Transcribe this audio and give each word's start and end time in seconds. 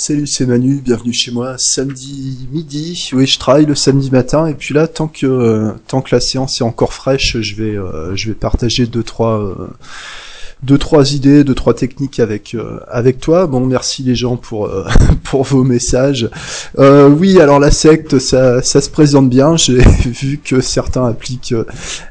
Salut, 0.00 0.28
c'est 0.28 0.46
Manu, 0.46 0.80
bienvenue 0.80 1.12
chez 1.12 1.32
moi. 1.32 1.58
Samedi 1.58 2.46
midi, 2.52 3.10
oui, 3.14 3.26
je 3.26 3.36
travaille 3.36 3.66
le 3.66 3.74
samedi 3.74 4.12
matin 4.12 4.46
et 4.46 4.54
puis 4.54 4.72
là, 4.72 4.86
tant 4.86 5.08
que 5.08 5.26
euh, 5.26 5.72
tant 5.88 6.02
que 6.02 6.14
la 6.14 6.20
séance 6.20 6.60
est 6.60 6.64
encore 6.64 6.92
fraîche, 6.92 7.36
je 7.40 7.54
vais 7.56 7.76
euh, 7.76 8.14
je 8.14 8.28
vais 8.28 8.36
partager 8.36 8.86
deux 8.86 9.02
trois 9.02 9.40
euh, 9.40 9.66
deux 10.62 10.78
trois 10.78 11.14
idées, 11.14 11.44
deux 11.44 11.54
trois 11.54 11.74
techniques 11.74 12.18
avec 12.18 12.54
euh, 12.54 12.80
avec 12.88 13.20
toi. 13.20 13.46
Bon, 13.46 13.64
merci 13.64 14.02
les 14.02 14.16
gens 14.16 14.36
pour 14.36 14.66
euh, 14.66 14.84
pour 15.24 15.44
vos 15.44 15.62
messages. 15.62 16.28
Euh, 16.78 17.08
oui, 17.08 17.40
alors 17.40 17.60
la 17.60 17.70
secte, 17.70 18.18
ça 18.18 18.60
ça 18.62 18.80
se 18.80 18.90
présente 18.90 19.30
bien. 19.30 19.56
J'ai 19.56 19.78
vu 20.04 20.40
que 20.42 20.60
certains 20.60 21.06
appliquent 21.06 21.54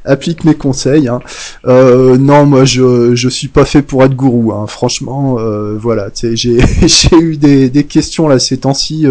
appliquent 0.04 0.44
mes 0.44 0.54
conseils. 0.54 1.08
Hein. 1.08 1.20
non, 1.66 2.46
moi 2.46 2.64
je 2.64 3.14
je 3.14 3.28
suis 3.28 3.48
pas 3.48 3.66
fait 3.66 3.82
pour 3.82 4.02
être 4.02 4.14
gourou. 4.14 4.52
Hein. 4.52 4.66
Franchement, 4.66 5.36
voilà, 5.76 6.08
j'ai 6.14 6.58
j'ai 6.86 7.16
eu 7.18 7.36
des 7.36 7.68
des 7.68 7.84
questions 7.84 8.28
là 8.28 8.38
ces 8.38 8.58
temps-ci. 8.58 9.06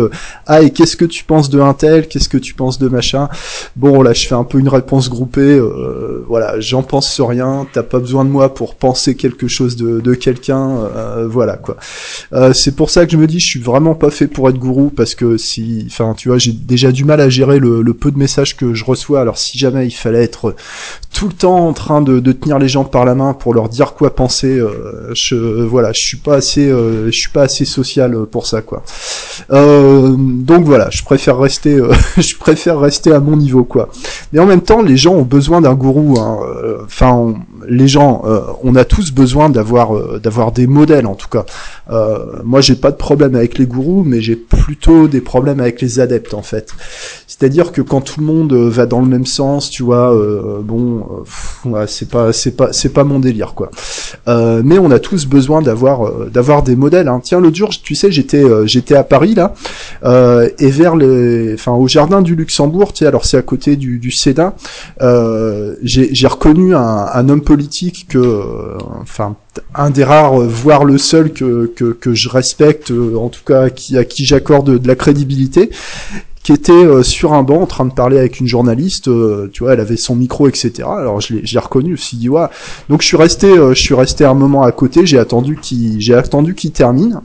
ah 0.48 0.62
et 0.62 0.72
qu'est-ce 0.72 0.98
que 0.98 1.06
tu 1.06 1.24
penses 1.24 1.50
de 1.50 1.60
un 1.60 1.74
tel? 1.74 2.08
Qu'est-ce 2.08 2.30
que 2.30 2.38
tu 2.38 2.56
penses 2.56 2.80
de 2.80 2.88
machin? 2.88 3.30
Bon 3.76 4.02
là, 4.02 4.14
je 4.14 4.26
fais 4.26 4.36
un 4.36 4.44
peu 4.44 4.58
une 4.58 4.70
réponse 4.70 5.10
groupée. 5.10 5.62
voilà, 6.28 6.60
j'en 6.60 6.82
pense 6.82 7.22
rien. 7.22 7.68
T'as 7.72 7.84
pas 7.84 8.00
besoin 8.00 8.26
de 8.26 8.30
moi 8.30 8.54
pour 8.54 8.76
penser 8.76 9.16
quelque 9.16 9.27
chose 9.48 9.76
de, 9.76 10.14
quelqu'un, 10.14 10.78
euh, 10.96 11.28
voilà 11.30 11.58
quoi. 11.58 11.78
Euh, 12.34 12.54
c'est 12.54 12.76
pour 12.76 12.90
ça 12.90 13.06
que 13.06 13.12
je 13.12 13.18
me 13.18 13.28
dis, 13.28 13.40
je 13.40 13.48
suis 13.48 13.60
vraiment 13.60 13.96
pas 13.96 14.10
fait 14.10 14.28
pour 14.28 14.50
être 14.50 14.58
gourou 14.58 14.90
parce 14.90 15.16
que 15.16 15.38
si, 15.38 15.86
enfin, 15.88 16.14
tu 16.18 16.30
vois, 16.30 16.38
j'ai 16.38 16.52
déjà 16.52 16.92
du 16.92 17.06
mal 17.06 17.22
à 17.22 17.30
gérer 17.30 17.60
le, 17.60 17.84
peu 17.94 18.12
de 18.12 18.18
messages 18.18 18.56
que 18.56 18.74
je 18.74 18.86
reçois. 18.86 19.22
Alors 19.22 19.38
si 19.38 19.58
jamais 19.58 19.88
il 19.88 19.92
fallait 19.92 20.24
être 20.24 20.56
tout 21.14 21.28
le 21.28 21.34
temps 21.34 21.68
en 21.68 21.74
train 21.74 22.02
de, 22.02 22.20
tenir 22.32 22.60
les 22.60 22.68
gens 22.68 22.84
par 22.84 23.06
la 23.06 23.16
main 23.16 23.34
pour 23.34 23.54
leur 23.54 23.70
dire 23.70 23.94
quoi 23.94 24.14
penser, 24.16 24.58
euh, 24.60 25.12
je, 25.14 25.36
voilà, 25.36 25.92
je 25.94 26.02
suis 26.02 26.18
pas 26.18 26.36
assez, 26.36 26.68
je 26.70 27.12
suis 27.12 27.30
pas 27.30 27.44
assez 27.44 27.66
social 27.66 28.26
pour 28.32 28.46
ça 28.46 28.62
quoi. 28.62 28.84
donc 29.50 30.66
voilà, 30.66 30.90
je 30.92 31.04
préfère 31.04 31.38
rester, 31.38 31.80
je 32.18 32.36
préfère 32.36 32.80
rester 32.80 33.12
à 33.12 33.20
mon 33.20 33.38
niveau 33.38 33.64
quoi. 33.64 33.90
Mais 34.32 34.40
en 34.40 34.46
même 34.46 34.62
temps, 34.62 34.82
les 34.82 34.98
gens 34.98 35.14
ont 35.14 35.24
besoin 35.24 35.62
d'un 35.62 35.74
gourou. 35.74 36.20
Hein. 36.20 36.40
Les 37.68 37.88
gens, 37.88 38.24
on 38.64 38.76
a 38.76 38.86
tous 38.86 39.12
besoin 39.12 39.50
d'avoir 39.50 39.96
euh, 39.96 40.20
d'avoir 40.22 40.52
des 40.52 40.68
modèles 40.68 41.06
en 41.06 41.16
tout 41.16 41.28
cas. 41.28 41.46
Euh, 41.90 42.42
moi, 42.44 42.62
j'ai 42.62 42.76
pas 42.76 42.92
de 42.92 42.98
problème 42.98 43.36
avec 43.36 43.58
les 43.58 43.66
gourous, 43.66 44.04
mais 44.04 44.22
j'ai 44.22 44.36
plutôt 44.36 45.08
des 45.08 45.22
problèmes 45.22 45.60
avec 45.60 45.82
les 45.82 46.00
adeptes 46.00 46.34
en 46.34 46.42
fait. 46.42 46.74
C'est-à-dire 47.28 47.72
que 47.72 47.82
quand 47.82 48.02
tout 48.02 48.20
le 48.20 48.26
monde 48.26 48.54
euh, 48.54 48.70
va 48.70 48.86
dans 48.86 49.00
le 49.00 49.08
même 49.08 49.26
sens, 49.26 49.70
tu 49.70 49.84
vois, 49.84 50.16
bon, 50.64 51.06
c'est 51.88 52.10
pas 52.10 52.34
c'est 52.34 52.52
pas 52.52 52.74
c'est 52.74 52.90
pas 52.90 53.04
mon 53.04 53.20
délire 53.20 53.54
quoi. 53.54 53.70
mais 54.28 54.78
on 54.80 54.92
a 54.92 55.00
tous 55.00 55.26
besoin 55.26 55.62
d'avoir 55.62 56.30
d'avoir 56.30 56.64
des 56.64 56.76
modèles. 56.76 57.08
Hein. 57.08 57.22
Tiens, 57.24 57.40
l'autre 57.40 57.56
jour, 57.56 57.70
tu 57.70 57.96
sais, 57.96 58.12
j'étais 58.12 58.44
j'étais 58.66 58.96
à 58.96 59.04
Paris 59.04 59.36
là 59.36 59.54
et 60.60 60.70
vers 60.70 60.96
les, 60.96 61.54
enfin 61.54 61.74
au 61.74 61.88
jardin 61.88 62.22
du 62.22 62.36
Luxembourg, 62.36 62.94
tu 62.94 63.00
sais, 63.00 63.06
alors 63.06 63.26
c'est 63.26 63.38
à 63.38 63.42
côté 63.42 63.76
du, 63.76 64.00
du 64.00 64.12
Sénat. 64.12 64.56
j'ai 65.84 66.28
reconnu 66.28 66.76
un, 66.76 67.06
un 67.14 67.30
homme 67.30 67.42
politique 67.42 68.08
que 68.10 68.78
enfin 69.02 69.36
un 69.76 69.90
des 69.90 70.04
rares, 70.04 70.40
voire 70.40 70.86
le 70.86 70.98
seul 70.98 71.32
que, 71.32 71.72
que, 71.76 71.94
que 71.94 72.14
je 72.14 72.30
respecte, 72.30 72.92
en 72.92 73.30
tout 73.30 73.44
cas 73.46 73.70
qui, 73.70 73.98
à 73.98 74.04
qui 74.04 74.26
j'accorde 74.26 74.80
de 74.80 74.88
la 74.88 74.96
crédibilité, 74.96 75.70
qui 76.44 76.54
était 76.54 76.72
euh, 76.72 77.04
sur 77.04 77.34
un 77.34 77.44
banc 77.44 77.62
en 77.62 77.66
train 77.66 77.86
de 77.86 77.94
parler 77.94 78.18
avec 78.18 78.40
une 78.40 78.48
journaliste, 78.48 79.08
euh, 79.08 79.50
tu 79.52 79.64
vois, 79.64 79.74
elle 79.74 79.80
avait 79.80 79.98
son 79.98 80.16
micro, 80.16 80.48
etc. 80.48 80.84
Alors 80.88 81.20
je 81.20 81.36
l'ai, 81.36 81.60
reconnu, 81.60 81.88
je 81.88 81.92
me 81.92 81.98
suis 81.98 82.18
dit, 82.18 82.30
ouais. 82.30 82.46
Donc 82.90 83.02
je 83.02 83.08
suis 83.08 83.18
resté, 83.18 83.48
euh, 83.48 83.74
je 83.74 83.82
suis 83.82 83.94
resté 83.94 84.24
un 84.26 84.34
moment 84.34 84.64
à 84.64 84.72
côté, 84.72 85.06
j'ai 85.06 85.18
attendu 85.20 85.58
qu'il, 85.62 86.00
j'ai 86.00 86.14
attendu 86.14 86.56
qu'il 86.56 86.72
termine. 86.72 87.20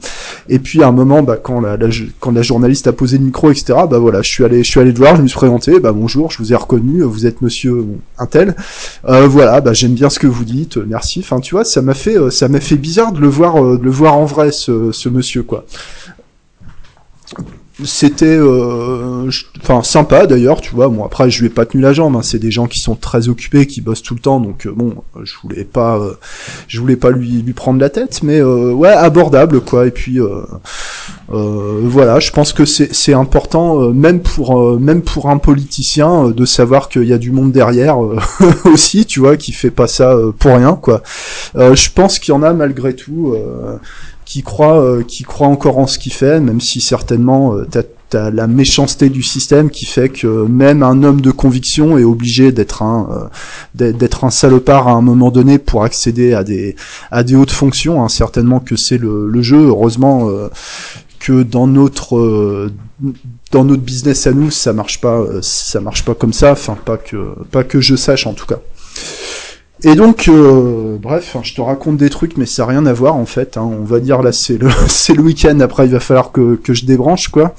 Et 0.49 0.59
puis 0.59 0.83
à 0.83 0.87
un 0.87 0.91
moment, 0.91 1.23
bah, 1.23 1.37
quand 1.41 1.61
la, 1.61 1.77
quand 2.19 2.31
la 2.31 2.41
journaliste 2.41 2.87
a 2.87 2.93
posé 2.93 3.17
le 3.17 3.23
micro, 3.23 3.49
etc. 3.49 3.79
Bah 3.89 3.99
voilà, 3.99 4.21
je 4.21 4.29
suis 4.29 4.43
allé, 4.43 4.63
je 4.63 4.69
suis 4.69 4.79
allé 4.79 4.91
le 4.91 4.97
voir, 4.97 5.15
je 5.15 5.21
me 5.21 5.27
suis 5.27 5.37
présenté, 5.37 5.79
bah 5.79 5.93
bonjour, 5.93 6.31
je 6.31 6.39
vous 6.39 6.51
ai 6.51 6.55
reconnu, 6.55 7.01
vous 7.03 7.25
êtes 7.25 7.41
Monsieur 7.41 7.85
Intel. 8.17 8.55
voilà, 9.03 9.61
bah 9.61 9.73
j'aime 9.73 9.93
bien 9.93 10.09
ce 10.09 10.19
que 10.19 10.27
vous 10.27 10.45
dites, 10.45 10.77
merci. 10.77 11.19
Enfin, 11.19 11.39
tu 11.39 11.55
vois, 11.55 11.63
ça 11.63 11.81
m'a 11.81 11.93
fait, 11.93 12.17
ça 12.29 12.49
m'a 12.49 12.59
fait 12.59 12.75
bizarre 12.75 13.13
de 13.13 13.21
le 13.21 13.27
voir, 13.27 13.55
de 13.55 13.83
le 13.83 13.91
voir 13.91 14.15
en 14.15 14.25
vrai, 14.25 14.51
ce, 14.51 14.91
ce 14.91 15.07
monsieur, 15.09 15.43
quoi 15.43 15.65
c'était 17.85 18.25
euh, 18.25 19.29
enfin 19.61 19.83
sympa 19.83 20.27
d'ailleurs 20.27 20.61
tu 20.61 20.73
vois. 20.75 20.87
Bon 20.89 21.03
après 21.05 21.29
je 21.29 21.39
lui 21.39 21.47
ai 21.47 21.49
pas 21.49 21.65
tenu 21.65 21.81
la 21.81 21.93
jambe 21.93 22.15
hein. 22.15 22.21
c'est 22.21 22.39
des 22.39 22.51
gens 22.51 22.67
qui 22.67 22.79
sont 22.79 22.95
très 22.95 23.29
occupés 23.29 23.67
qui 23.67 23.81
bossent 23.81 24.01
tout 24.01 24.15
le 24.15 24.19
temps 24.19 24.39
donc 24.39 24.65
euh, 24.65 24.71
bon 24.75 24.95
je 25.23 25.33
voulais 25.41 25.63
pas 25.63 25.97
euh, 25.97 26.13
je 26.67 26.79
voulais 26.79 26.95
pas 26.95 27.11
lui 27.11 27.41
lui 27.41 27.53
prendre 27.53 27.79
la 27.79 27.89
tête 27.89 28.21
mais 28.23 28.41
ouais 28.41 28.89
abordable 28.89 29.61
quoi. 29.61 29.87
Et 29.87 29.91
puis 29.91 30.19
voilà 31.29 32.19
je 32.19 32.31
pense 32.31 32.53
que 32.53 32.65
c'est 32.65 32.93
c'est 32.93 33.13
important 33.13 33.89
même 33.91 34.21
pour 34.21 34.79
même 34.79 35.01
pour 35.01 35.29
un 35.29 35.37
politicien 35.37 36.29
de 36.29 36.45
savoir 36.45 36.89
qu'il 36.89 37.03
y 37.03 37.13
a 37.13 37.17
du 37.17 37.31
monde 37.31 37.51
derrière 37.51 37.97
aussi 38.65 39.05
tu 39.05 39.19
vois 39.19 39.37
qui 39.37 39.51
fait 39.51 39.71
pas 39.71 39.87
ça 39.87 40.15
pour 40.39 40.55
rien 40.55 40.75
quoi. 40.75 41.01
Je 41.55 41.89
pense 41.93 42.19
qu'il 42.19 42.33
y 42.33 42.37
en 42.37 42.43
a 42.43 42.53
malgré 42.53 42.95
tout 42.95 43.35
qui 44.33 44.41
croit, 44.41 44.81
euh, 44.81 45.03
qui 45.03 45.21
croit 45.21 45.45
encore 45.45 45.77
en 45.77 45.85
ce 45.85 45.99
qu'il 45.99 46.11
fait, 46.11 46.39
même 46.39 46.59
si 46.59 46.81
certainement 46.81 47.53
euh, 47.53 47.67
t'as 47.69 47.83
as 48.17 48.31
la 48.31 48.47
méchanceté 48.47 49.09
du 49.09 49.21
système 49.21 49.69
qui 49.69 49.85
fait 49.85 50.09
que 50.09 50.27
même 50.47 50.81
un 50.81 51.03
homme 51.03 51.21
de 51.21 51.29
conviction 51.29 51.99
est 51.99 52.03
obligé 52.03 52.51
d'être 52.51 52.81
un 52.81 53.29
euh, 53.77 53.91
d'être 53.93 54.23
un 54.23 54.31
salopard 54.31 54.87
à 54.87 54.93
un 54.93 55.01
moment 55.01 55.29
donné 55.29 55.59
pour 55.59 55.83
accéder 55.83 56.33
à 56.33 56.43
des 56.43 56.75
à 57.11 57.23
des 57.23 57.35
hautes 57.35 57.51
fonctions. 57.51 58.03
Hein. 58.03 58.09
Certainement 58.09 58.59
que 58.59 58.75
c'est 58.75 58.97
le, 58.97 59.27
le, 59.27 59.41
jeu. 59.43 59.67
Heureusement 59.67 60.29
que 61.19 61.43
dans 61.43 61.67
notre 61.67 62.71
dans 63.51 63.63
notre 63.63 63.83
business 63.83 64.25
à 64.25 64.31
nous, 64.31 64.49
ça 64.49 64.73
marche 64.73 64.99
pas 64.99 65.25
ça 65.41 65.79
marche 65.79 66.05
pas 66.05 66.15
comme 66.15 66.33
ça. 66.33 66.53
Enfin 66.53 66.75
pas 66.83 66.97
que 66.97 67.35
pas 67.51 67.63
que 67.63 67.81
je 67.81 67.95
sache 67.95 68.25
en 68.25 68.33
tout 68.33 68.47
cas. 68.47 68.59
Et 69.85 69.95
donc, 69.95 70.29
euh, 70.29 70.97
bref, 70.97 71.35
je 71.43 71.53
te 71.53 71.59
raconte 71.59 71.97
des 71.97 72.09
trucs, 72.09 72.37
mais 72.37 72.45
ça 72.45 72.63
n'a 72.63 72.69
rien 72.69 72.85
à 72.85 72.93
voir 72.93 73.15
en 73.15 73.25
fait. 73.25 73.57
Hein. 73.57 73.69
On 73.69 73.83
va 73.83 73.99
dire 73.99 74.21
là, 74.21 74.31
c'est 74.31 74.57
le 74.57 74.69
c'est 74.87 75.13
le 75.13 75.21
week-end. 75.21 75.59
Après, 75.59 75.85
il 75.85 75.91
va 75.91 75.99
falloir 75.99 76.31
que 76.31 76.55
que 76.55 76.73
je 76.73 76.85
débranche 76.85 77.27
quoi. 77.27 77.53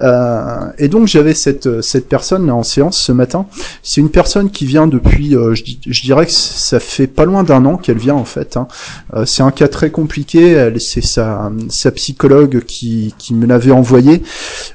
Euh, 0.00 0.70
et 0.78 0.88
donc, 0.88 1.08
j'avais 1.08 1.34
cette 1.34 1.80
cette 1.80 2.08
personne 2.08 2.46
là 2.46 2.54
en 2.54 2.62
séance 2.62 2.98
ce 2.98 3.10
matin. 3.10 3.46
C'est 3.82 4.00
une 4.00 4.10
personne 4.10 4.50
qui 4.50 4.64
vient 4.64 4.86
depuis, 4.86 5.34
euh, 5.34 5.54
je, 5.54 6.02
dirais 6.02 6.26
que 6.26 6.32
ça 6.32 6.78
fait 6.78 7.06
pas 7.06 7.24
loin 7.24 7.42
d'un 7.42 7.64
an 7.64 7.76
qu'elle 7.76 7.98
vient 7.98 8.14
en 8.14 8.24
fait. 8.24 8.56
Hein. 8.56 8.68
Euh, 9.14 9.26
c'est 9.26 9.42
un 9.42 9.50
cas 9.50 9.68
très 9.68 9.90
compliqué. 9.90 10.70
C'est 10.78 11.04
sa 11.04 11.50
sa 11.68 11.90
psychologue 11.90 12.62
qui 12.66 13.14
qui 13.18 13.34
me 13.34 13.46
l'avait 13.46 13.72
envoyé 13.72 14.22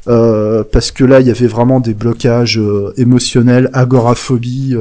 euh, 0.07 0.63
parce 0.69 0.91
que 0.91 1.06
là, 1.06 1.22
il 1.22 1.28
y 1.28 1.31
avait 1.31 1.47
vraiment 1.47 1.80
des 1.80 1.94
blocages 1.94 2.59
émotionnels, 2.97 3.69
agoraphobie 3.74 4.75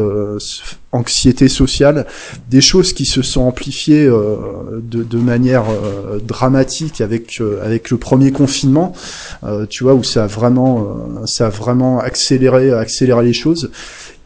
anxiété 0.93 1.49
sociale, 1.49 2.07
des 2.49 2.61
choses 2.61 2.93
qui 2.93 3.05
se 3.05 3.23
sont 3.23 3.43
amplifiées 3.43 4.07
euh, 4.07 4.81
de, 4.83 5.03
de, 5.05 5.19
manière 5.19 5.65
euh, 5.71 6.19
dramatique 6.19 7.01
avec 7.01 7.41
euh, 7.41 7.65
avec 7.65 7.91
le 7.91 7.97
premier 7.97 8.33
confinement, 8.33 8.93
tu 9.69 9.85
vois 9.85 9.95
où 9.95 10.03
ça 10.03 10.25
a 10.25 10.27
vraiment 10.27 11.27
ça 11.27 11.47
a 11.47 11.51
vraiment 11.51 12.01
accéléré 12.01 12.73
accéléré 12.73 13.25
les 13.25 13.33
choses. 13.33 13.71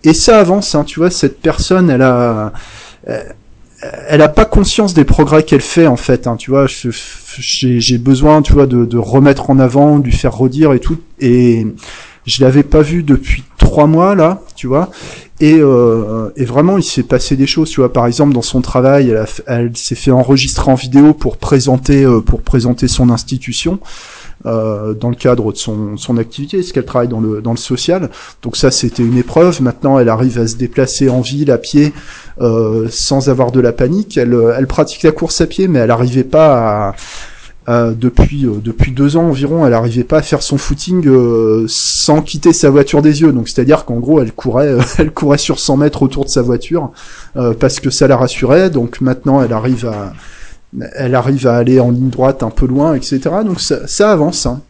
Et 0.04 0.12
ça 0.12 0.38
avance, 0.38 0.74
hein, 0.74 0.84
tu 0.84 1.00
vois, 1.00 1.10
cette 1.10 1.40
personne, 1.40 1.90
elle 1.90 2.02
a 2.02 2.52
elle 4.08 4.22
a 4.22 4.28
pas 4.28 4.44
conscience 4.46 4.94
des 4.94 5.04
progrès 5.04 5.42
qu'elle 5.42 5.60
fait 5.60 5.86
en 5.86 5.96
fait, 5.96 6.26
hein, 6.26 6.36
tu 6.36 6.50
vois. 6.50 6.66
J'ai 7.38 7.98
besoin, 7.98 8.42
tu 8.42 8.52
vois, 8.52 8.66
de, 8.66 8.84
de 8.84 8.96
remettre 8.96 9.50
en 9.50 9.58
avant, 9.58 9.98
de 9.98 10.04
lui 10.04 10.12
faire 10.12 10.34
redire 10.34 10.72
et 10.72 10.78
tout, 10.78 10.98
et 11.20 11.66
je 12.26 12.44
l'avais 12.44 12.62
pas 12.62 12.82
vu 12.82 13.02
depuis 13.02 13.44
trois 13.58 13.86
mois 13.86 14.14
là, 14.14 14.42
tu 14.56 14.66
vois. 14.66 14.90
Et, 15.40 15.56
euh, 15.58 16.30
et 16.36 16.44
vraiment, 16.44 16.78
il 16.78 16.84
s'est 16.84 17.02
passé 17.02 17.36
des 17.36 17.46
choses, 17.46 17.68
tu 17.70 17.80
vois. 17.80 17.92
Par 17.92 18.06
exemple, 18.06 18.32
dans 18.32 18.42
son 18.42 18.60
travail, 18.60 19.14
elle, 19.46 19.76
s'est 19.76 19.96
fait 19.96 20.12
enregistrer 20.12 20.70
en 20.70 20.76
vidéo 20.76 21.12
pour 21.12 21.38
présenter 21.38 22.04
euh, 22.04 22.20
pour 22.20 22.42
présenter 22.42 22.88
son 22.88 23.10
institution. 23.10 23.80
Euh, 24.46 24.92
dans 24.92 25.08
le 25.08 25.14
cadre 25.14 25.52
de 25.52 25.56
son, 25.56 25.96
son 25.96 26.18
activité, 26.18 26.62
ce 26.62 26.74
qu'elle 26.74 26.84
travaille 26.84 27.08
dans 27.08 27.20
le, 27.20 27.40
dans 27.40 27.52
le 27.52 27.56
social. 27.56 28.10
Donc 28.42 28.58
ça, 28.58 28.70
c'était 28.70 29.02
une 29.02 29.16
épreuve. 29.16 29.62
Maintenant, 29.62 29.98
elle 29.98 30.10
arrive 30.10 30.38
à 30.38 30.46
se 30.46 30.56
déplacer 30.56 31.08
en 31.08 31.22
ville, 31.22 31.50
à 31.50 31.56
pied, 31.56 31.94
euh, 32.42 32.86
sans 32.90 33.30
avoir 33.30 33.52
de 33.52 33.60
la 33.60 33.72
panique. 33.72 34.18
Elle, 34.18 34.38
elle 34.54 34.66
pratique 34.66 35.02
la 35.02 35.12
course 35.12 35.40
à 35.40 35.46
pied, 35.46 35.66
mais 35.66 35.78
elle 35.78 35.88
n'arrivait 35.88 36.24
pas 36.24 36.88
à, 36.88 36.94
euh, 37.66 37.94
depuis 37.96 38.44
euh, 38.44 38.60
depuis 38.62 38.92
deux 38.92 39.16
ans 39.16 39.28
environ, 39.28 39.66
elle 39.66 39.72
arrivait 39.72 40.04
pas 40.04 40.18
à 40.18 40.22
faire 40.22 40.42
son 40.42 40.58
footing 40.58 41.06
euh, 41.06 41.64
sans 41.66 42.20
quitter 42.20 42.52
sa 42.52 42.68
voiture 42.68 43.00
des 43.00 43.22
yeux. 43.22 43.32
Donc 43.32 43.48
c'est-à-dire 43.48 43.86
qu'en 43.86 44.00
gros, 44.00 44.20
elle 44.20 44.32
courait, 44.32 44.76
elle 44.98 45.12
courait 45.12 45.38
sur 45.38 45.58
100 45.58 45.78
mètres 45.78 46.02
autour 46.02 46.24
de 46.24 46.30
sa 46.30 46.42
voiture 46.42 46.90
parce 47.58 47.80
que 47.80 47.90
ça 47.90 48.06
la 48.06 48.16
rassurait. 48.16 48.70
Donc 48.70 49.00
maintenant, 49.00 49.42
elle 49.42 49.52
arrive 49.52 49.86
à 49.86 50.12
elle 50.96 51.14
arrive 51.14 51.46
à 51.46 51.56
aller 51.56 51.78
en 51.80 51.90
ligne 51.90 52.10
droite 52.10 52.42
un 52.42 52.50
peu 52.50 52.66
loin, 52.66 52.94
etc. 52.94 53.20
Donc 53.44 53.60
ça, 53.60 53.86
ça 53.86 54.10
avance. 54.10 54.46
Hein. 54.46 54.60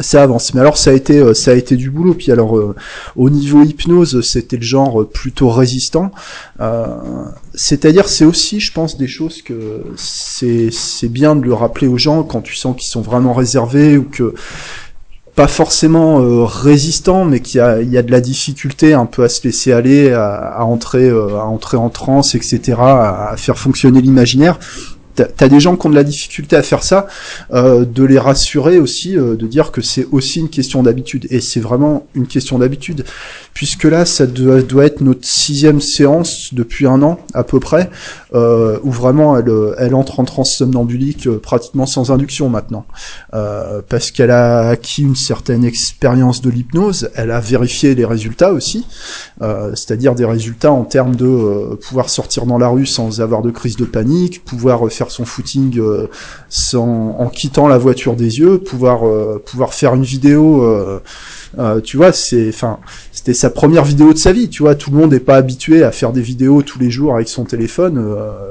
Ça 0.00 0.22
avance. 0.22 0.54
Mais 0.54 0.60
alors 0.60 0.76
ça 0.76 0.90
a 0.90 0.92
été 0.92 1.18
euh, 1.18 1.34
ça 1.34 1.52
a 1.52 1.54
été 1.54 1.76
du 1.76 1.90
boulot. 1.90 2.14
Puis 2.14 2.30
alors 2.32 2.56
euh, 2.56 2.74
au 3.16 3.30
niveau 3.30 3.62
hypnose, 3.62 4.20
c'était 4.22 4.56
le 4.56 4.62
genre 4.62 5.06
plutôt 5.08 5.50
résistant. 5.50 6.12
Euh, 6.60 6.86
C'est-à-dire 7.54 8.08
c'est 8.08 8.24
aussi, 8.24 8.60
je 8.60 8.72
pense, 8.72 8.96
des 8.96 9.08
choses 9.08 9.42
que 9.42 9.84
c'est 9.96 10.70
bien 11.08 11.36
de 11.36 11.44
le 11.44 11.54
rappeler 11.54 11.86
aux 11.86 11.98
gens 11.98 12.22
quand 12.22 12.42
tu 12.42 12.54
sens 12.54 12.76
qu'ils 12.76 12.90
sont 12.90 13.02
vraiment 13.02 13.34
réservés 13.34 13.96
ou 13.96 14.04
que 14.04 14.34
pas 15.34 15.48
forcément 15.48 16.20
euh, 16.20 16.44
résistant, 16.44 17.24
mais 17.24 17.38
qu'il 17.40 17.58
y 17.58 17.60
a, 17.60 17.80
y 17.80 17.96
a 17.96 18.02
de 18.02 18.10
la 18.10 18.20
difficulté 18.20 18.92
un 18.92 19.06
peu 19.06 19.22
à 19.22 19.28
se 19.28 19.44
laisser 19.44 19.72
aller, 19.72 20.10
à, 20.10 20.34
à 20.34 20.64
entrer, 20.64 21.08
à 21.08 21.46
entrer 21.46 21.76
en 21.76 21.90
transe, 21.90 22.34
etc., 22.34 22.74
à 22.78 23.34
faire 23.36 23.56
fonctionner 23.56 24.00
l'imaginaire 24.00 24.58
t'as 25.24 25.48
des 25.48 25.60
gens 25.60 25.76
qui 25.76 25.86
ont 25.86 25.90
de 25.90 25.94
la 25.94 26.04
difficulté 26.04 26.56
à 26.56 26.62
faire 26.62 26.82
ça, 26.82 27.06
euh, 27.52 27.84
de 27.84 28.04
les 28.04 28.18
rassurer 28.18 28.78
aussi, 28.78 29.16
euh, 29.16 29.36
de 29.36 29.46
dire 29.46 29.72
que 29.72 29.80
c'est 29.80 30.06
aussi 30.10 30.40
une 30.40 30.50
question 30.50 30.82
d'habitude. 30.82 31.26
Et 31.30 31.40
c'est 31.40 31.60
vraiment 31.60 32.06
une 32.14 32.26
question 32.26 32.58
d'habitude, 32.58 33.04
puisque 33.58 33.82
là, 33.82 34.04
ça 34.04 34.28
doit, 34.28 34.62
doit, 34.62 34.84
être 34.84 35.00
notre 35.00 35.26
sixième 35.26 35.80
séance 35.80 36.54
depuis 36.54 36.86
un 36.86 37.02
an 37.02 37.18
à 37.34 37.42
peu 37.42 37.58
près, 37.58 37.90
euh, 38.32 38.78
où 38.84 38.92
vraiment 38.92 39.36
elle, 39.36 39.50
elle 39.78 39.96
entre 39.96 40.20
en 40.20 40.24
transe 40.24 40.54
somnambulique 40.54 41.26
euh, 41.26 41.40
pratiquement 41.40 41.84
sans 41.84 42.12
induction 42.12 42.48
maintenant, 42.48 42.86
euh, 43.34 43.82
parce 43.88 44.12
qu'elle 44.12 44.30
a 44.30 44.68
acquis 44.68 45.02
une 45.02 45.16
certaine 45.16 45.64
expérience 45.64 46.40
de 46.40 46.50
l'hypnose, 46.50 47.10
elle 47.16 47.32
a 47.32 47.40
vérifié 47.40 47.96
les 47.96 48.04
résultats 48.04 48.52
aussi, 48.52 48.86
euh, 49.42 49.70
c'est-à-dire 49.74 50.14
des 50.14 50.24
résultats 50.24 50.70
en 50.70 50.84
termes 50.84 51.16
de 51.16 51.74
pouvoir 51.82 52.10
sortir 52.10 52.46
dans 52.46 52.58
la 52.58 52.68
rue 52.68 52.86
sans 52.86 53.20
avoir 53.20 53.42
de 53.42 53.50
crise 53.50 53.74
de 53.74 53.84
panique, 53.84 54.44
pouvoir 54.44 54.88
faire 54.88 55.10
son 55.10 55.24
footing 55.24 55.80
euh, 55.80 56.06
sans, 56.48 57.16
en 57.18 57.28
quittant 57.28 57.66
la 57.66 57.78
voiture 57.78 58.14
des 58.14 58.38
yeux, 58.38 58.58
pouvoir 58.58 59.04
euh, 59.04 59.42
pouvoir 59.44 59.74
faire 59.74 59.96
une 59.96 60.04
vidéo. 60.04 60.62
Euh, 61.58 61.80
tu 61.80 61.96
vois, 61.96 62.12
c'est, 62.12 62.48
enfin, 62.48 62.78
c'était 63.12 63.34
sa 63.34 63.50
première 63.50 63.84
vidéo 63.84 64.12
de 64.12 64.18
sa 64.18 64.32
vie. 64.32 64.48
Tu 64.48 64.62
vois, 64.62 64.74
tout 64.74 64.90
le 64.90 64.96
monde 64.98 65.12
n'est 65.12 65.20
pas 65.20 65.36
habitué 65.36 65.82
à 65.82 65.92
faire 65.92 66.12
des 66.12 66.20
vidéos 66.20 66.62
tous 66.62 66.78
les 66.78 66.90
jours 66.90 67.14
avec 67.14 67.28
son 67.28 67.44
téléphone. 67.44 68.04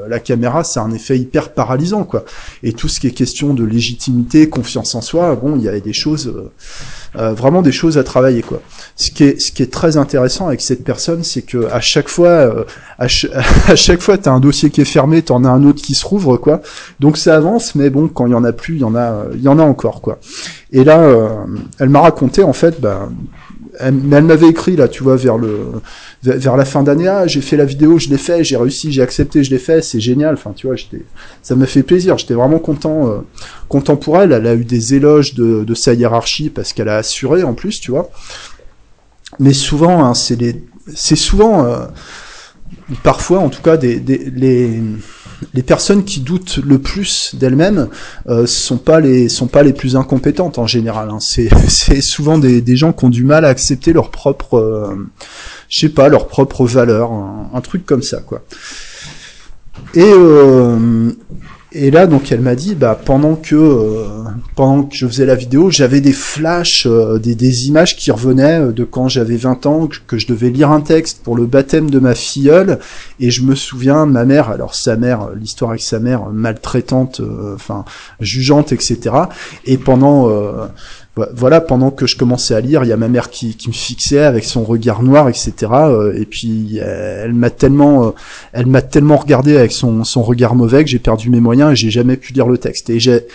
la 0.08 0.20
caméra, 0.20 0.64
c'est 0.64 0.80
un 0.80 0.92
effet 0.92 1.18
hyper 1.18 1.54
paralysant, 1.54 2.04
quoi. 2.04 2.26
Et 2.64 2.74
tout 2.74 2.88
ce 2.88 3.00
qui 3.00 3.08
est 3.08 3.12
question 3.12 3.54
de 3.54 3.64
légitimité, 3.64 4.50
confiance 4.50 4.96
en 4.96 5.02
soi, 5.02 5.36
bon, 5.36 5.56
il 5.56 5.64
y 5.64 5.68
avait 5.68 5.82
des 5.82 5.94
choses 5.94 6.28
euh, 6.28 6.52
vraiment 7.16 7.62
des 7.62 7.72
choses 7.72 7.98
à 7.98 8.04
travailler 8.04 8.42
quoi. 8.42 8.62
Ce 8.96 9.12
qui 9.12 9.24
est 9.24 9.40
ce 9.40 9.52
qui 9.52 9.64
est 9.64 9.72
très 9.72 9.98
intéressant 9.98 10.48
avec 10.48 10.62
cette 10.62 10.84
personne, 10.84 11.24
c'est 11.24 11.42
que 11.42 11.68
à 11.72 11.80
chaque 11.80 12.10
fois 12.10 12.30
euh, 12.30 12.64
à, 13.00 13.08
chaque 13.76 14.02
fois 14.02 14.18
t'as 14.18 14.32
un 14.32 14.40
dossier 14.40 14.70
qui 14.70 14.82
est 14.82 14.86
fermé, 14.86 15.22
t'en 15.22 15.44
as 15.44 15.50
un 15.50 15.64
autre 15.64 15.82
qui 15.82 15.96
se 15.96 16.06
rouvre 16.06 16.38
quoi. 16.38 16.62
Donc 17.00 17.18
ça 17.18 17.36
avance, 17.36 17.76
mais 17.76 17.90
bon 17.90 18.08
quand 18.08 18.26
il 18.26 18.32
y 18.32 18.36
en 18.36 18.44
a 18.44 18.54
plus, 18.54 18.76
il 18.76 18.82
y 18.82 18.84
en 18.84 18.96
a 18.96 19.26
il 19.34 19.42
y 19.42 19.48
en 19.48 19.60
a 19.60 19.64
encore 19.64 20.02
quoi. 20.02 20.20
Et 20.72 20.84
là, 20.84 21.00
euh, 21.00 21.30
elle 21.80 21.90
m'a 21.90 22.02
raconté 22.02 22.44
en 22.44 22.54
fait, 22.54 22.82
ben 22.82 23.10
elle, 23.80 23.96
elle 24.12 24.24
m'avait 24.24 24.50
écrit 24.50 24.76
là, 24.76 24.88
tu 24.88 25.04
vois, 25.04 25.16
vers 25.16 25.38
le 25.38 25.82
vers 26.24 26.58
la 26.58 26.66
fin 26.66 26.84
d'année, 26.84 27.08
ah, 27.08 27.28
j'ai 27.28 27.42
fait 27.42 27.58
la 27.58 27.66
vidéo, 27.66 28.00
je 28.00 28.10
l'ai 28.10 28.18
fait, 28.18 28.44
j'ai 28.44 28.58
réussi, 28.58 28.92
j'ai 28.92 29.02
accepté, 29.02 29.44
je 29.44 29.52
l'ai 29.52 29.60
fait, 29.60 29.82
c'est 29.82 30.00
génial. 30.00 30.34
Enfin, 30.34 30.52
tu 30.56 30.68
vois, 30.68 30.76
j'étais, 30.76 31.04
ça 31.42 31.56
m'a 31.56 31.66
fait 31.66 31.84
plaisir. 31.84 32.18
J'étais 32.18 32.34
vraiment 32.34 32.60
content, 32.60 33.08
euh, 33.08 33.18
content 33.70 33.96
pour 33.96 34.20
elle. 34.20 34.32
Elle 34.32 34.48
a 34.48 34.56
eu 34.56 34.66
des 34.66 34.96
éloges 34.96 35.34
de, 35.36 35.64
de 35.64 35.74
sa 35.74 35.94
hiérarchie 35.94 36.50
parce 36.50 36.74
qu'elle 36.74 36.90
a 36.90 36.98
assuré 36.98 37.44
en 37.44 37.54
plus, 37.54 37.80
tu 37.80 37.92
vois. 37.92 38.10
Mais 39.40 39.54
souvent, 39.54 40.04
hein, 40.06 40.14
c'est 40.14 40.40
les, 40.40 40.64
c'est 40.94 41.16
souvent, 41.16 41.66
euh, 41.66 41.86
parfois 43.04 43.40
en 43.40 43.50
tout 43.50 43.62
cas, 43.62 43.78
des, 43.78 44.00
des 44.00 44.32
les 44.32 44.82
les 45.54 45.64
personnes 45.64 46.04
qui 46.04 46.20
doutent 46.20 46.58
le 46.58 46.80
plus 46.80 47.36
d'elles-mêmes 47.36 47.90
euh, 48.28 48.46
sont 48.46 48.78
pas 48.78 49.00
les 49.00 49.30
sont 49.30 49.48
pas 49.48 49.64
les 49.64 49.74
plus 49.74 49.96
incompétentes 49.96 50.58
en 50.58 50.68
général. 50.68 51.10
Hein. 51.10 51.20
C'est 51.20 51.50
c'est 51.68 52.02
souvent 52.02 52.38
des, 52.38 52.62
des 52.62 52.76
gens 52.76 52.94
qui 52.94 53.06
ont 53.06 53.10
du 53.10 53.24
mal 53.24 53.46
à 53.46 53.50
accepter 53.50 53.94
leur 53.94 54.12
propre 54.12 54.58
euh, 54.58 54.96
je 55.70 55.80
sais 55.80 55.90
pas 55.90 56.08
leur 56.10 56.28
propre 56.28 56.66
valeur, 56.66 57.12
un, 57.12 57.62
truc 57.62 57.86
comme 57.86 58.02
ça 58.02 58.22
quoi. 58.22 58.44
Et 59.94 60.02
euh, 60.04 61.12
et 61.80 61.92
là, 61.92 62.08
donc, 62.08 62.32
elle 62.32 62.42
m'a 62.42 62.56
dit, 62.56 62.74
bah, 62.74 63.00
pendant 63.06 63.36
que 63.36 63.56
euh, 63.56 64.06
pendant 64.56 64.84
que 64.84 64.96
je 64.96 65.06
faisais 65.06 65.28
la 65.28 65.36
vidéo, 65.36 65.70
j'avais 65.70 66.02
des 66.02 66.12
flashs, 66.12 66.88
euh, 66.88 67.20
des, 67.20 67.36
des, 67.36 67.68
images 67.68 67.96
qui 67.96 68.10
revenaient 68.10 68.62
euh, 68.62 68.72
de 68.72 68.84
quand 68.84 69.08
j'avais 69.10 69.38
20 69.38 69.66
ans, 69.68 69.88
que, 70.08 70.18
je 70.18 70.26
devais 70.26 70.50
lire 70.50 70.72
un 70.72 70.82
texte 70.82 71.22
pour 71.24 71.36
le 71.36 71.46
baptême 71.46 71.92
de 71.92 72.00
ma 72.00 72.16
filleule, 72.16 72.80
et 73.20 73.30
je 73.30 73.44
me 73.44 73.54
souviens, 73.54 74.08
ma 74.08 74.26
mère, 74.26 74.50
alors 74.50 74.74
sa 74.74 74.96
mère, 74.96 75.30
l'histoire 75.40 75.72
avec 75.72 75.84
sa 75.84 76.00
mère, 76.00 76.26
maltraitante, 76.32 77.22
enfin 77.54 77.86
jugeante, 78.20 78.72
etc. 78.72 79.16
Et 79.66 79.78
pendant 79.78 80.30
voilà, 81.34 81.62
pendant 81.62 81.92
que 81.92 82.06
je 82.06 82.18
commençais 82.18 82.54
à 82.54 82.62
lire, 82.62 82.84
il 82.84 82.90
y 82.90 82.94
a 82.94 82.98
ma 82.98 83.08
mère 83.08 83.30
qui, 83.30 83.56
me 83.68 83.74
fixait 83.74 84.20
avec 84.20 84.44
son 84.44 84.64
regard 84.64 85.04
noir, 85.04 85.30
etc. 85.30 85.54
Euh, 85.72 86.14
et 86.16 86.26
puis 86.26 86.78
elle 86.78 87.34
m'a 87.34 87.50
tellement, 87.50 88.08
euh, 88.08 88.12
elle 88.54 88.68
m'a 88.68 88.82
tellement 88.82 89.18
regardé 89.18 89.58
avec 89.58 89.72
son, 89.72 90.04
son 90.04 90.24
regard 90.24 90.56
mauvais 90.56 90.84
que 90.84 90.90
j'ai 90.90 91.00
perdu 91.00 91.30
mes 91.30 91.40
moyens 91.40 91.72
et 91.72 91.76
j'ai 91.76 91.92
jamais 91.92 92.18
pu 92.18 92.34
lire 92.34 92.48
le 92.48 92.58
texte. 92.58 92.90
Et 92.90 93.00
j'ai 93.00 93.26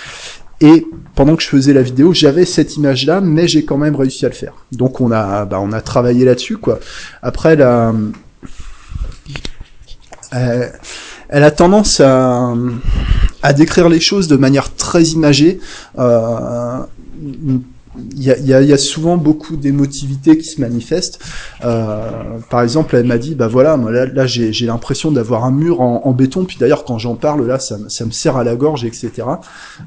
et 0.60 0.86
pendant 1.16 1.34
que 1.34 1.42
je 1.42 1.48
faisais 1.48 1.72
la 1.72 1.82
vidéo, 1.82 2.14
j'avais 2.14 2.44
cette 2.44 2.76
image-là, 2.76 3.20
mais 3.20 3.48
j'ai 3.48 3.64
quand 3.64 3.78
même 3.78 3.96
réussi 3.96 4.24
à 4.26 4.28
le 4.28 4.34
faire. 4.34 4.52
Donc 4.70 5.00
on 5.00 5.10
a, 5.10 5.44
bah, 5.44 5.58
on 5.60 5.72
a 5.72 5.80
travaillé 5.80 6.24
là-dessus, 6.24 6.56
quoi. 6.56 6.78
Après, 7.20 7.56
euh, 7.60 7.92
elle 11.28 11.42
a 11.42 11.50
tendance 11.50 11.98
à, 11.98 12.54
à 13.42 13.52
décrire 13.52 13.88
les 13.88 14.00
choses 14.00 14.28
de 14.28 14.36
manière 14.36 14.74
très 14.74 15.02
imagée. 15.02 15.58
Euh, 15.98 16.78
il 18.12 18.22
y 18.22 18.30
a, 18.30 18.38
y, 18.38 18.54
a, 18.54 18.62
y 18.62 18.72
a, 18.72 18.78
souvent 18.78 19.16
beaucoup 19.16 19.56
d'émotivité 19.56 20.38
qui 20.38 20.44
se 20.44 20.60
manifeste. 20.60 21.18
Euh, 21.64 22.38
par 22.48 22.62
exemple, 22.62 22.96
elle 22.96 23.04
m'a 23.04 23.18
dit, 23.18 23.34
bah 23.34 23.48
voilà, 23.48 23.76
moi 23.76 23.90
là, 23.90 24.06
là 24.06 24.26
j'ai 24.26 24.66
l'impression 24.66 25.12
d'avoir 25.12 25.44
un 25.44 25.50
mur 25.50 25.80
en, 25.80 26.02
en 26.04 26.12
béton. 26.12 26.44
Puis 26.44 26.56
d'ailleurs, 26.58 26.84
quand 26.84 26.98
j'en 26.98 27.16
parle, 27.16 27.46
là, 27.46 27.58
ça, 27.58 27.76
ça, 27.88 28.06
me 28.06 28.10
serre 28.10 28.36
à 28.36 28.44
la 28.44 28.56
gorge, 28.56 28.84
etc. 28.84 29.10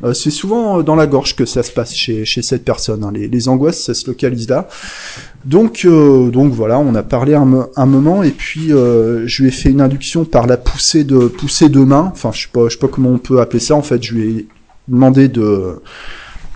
Euh, 0.03 0.13
c'est 0.13 0.29
souvent 0.29 0.83
dans 0.83 0.95
la 0.95 1.07
gorge 1.07 1.35
que 1.35 1.45
ça 1.45 1.63
se 1.63 1.71
passe 1.71 1.95
chez, 1.95 2.25
chez 2.25 2.43
cette 2.43 2.63
personne. 2.63 3.03
Hein. 3.03 3.11
Les, 3.13 3.27
les, 3.27 3.49
angoisses, 3.49 3.83
ça 3.83 3.93
se 3.93 4.07
localise 4.07 4.47
là. 4.49 4.67
Donc, 5.45 5.81
euh, 5.85 6.29
donc 6.29 6.53
voilà, 6.53 6.79
on 6.79 6.93
a 6.95 7.03
parlé 7.03 7.33
un, 7.33 7.67
un 7.75 7.85
moment, 7.85 8.23
et 8.23 8.31
puis 8.31 8.71
euh, 8.71 9.27
je 9.27 9.43
lui 9.43 9.49
ai 9.49 9.51
fait 9.51 9.69
une 9.69 9.81
induction 9.81 10.25
par 10.25 10.47
la 10.47 10.57
poussée 10.57 11.03
de 11.03 11.27
poussée 11.27 11.69
de 11.69 11.79
main. 11.79 12.09
Enfin, 12.11 12.31
je 12.31 12.43
sais 12.43 12.49
pas, 12.51 12.67
je 12.67 12.73
sais 12.73 12.79
pas 12.79 12.87
comment 12.87 13.09
on 13.09 13.19
peut 13.19 13.41
appeler 13.41 13.59
ça. 13.59 13.75
En 13.75 13.83
fait, 13.83 14.01
je 14.03 14.13
lui 14.13 14.29
ai 14.29 14.47
demandé 14.87 15.27
de 15.27 15.81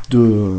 de 0.10 0.52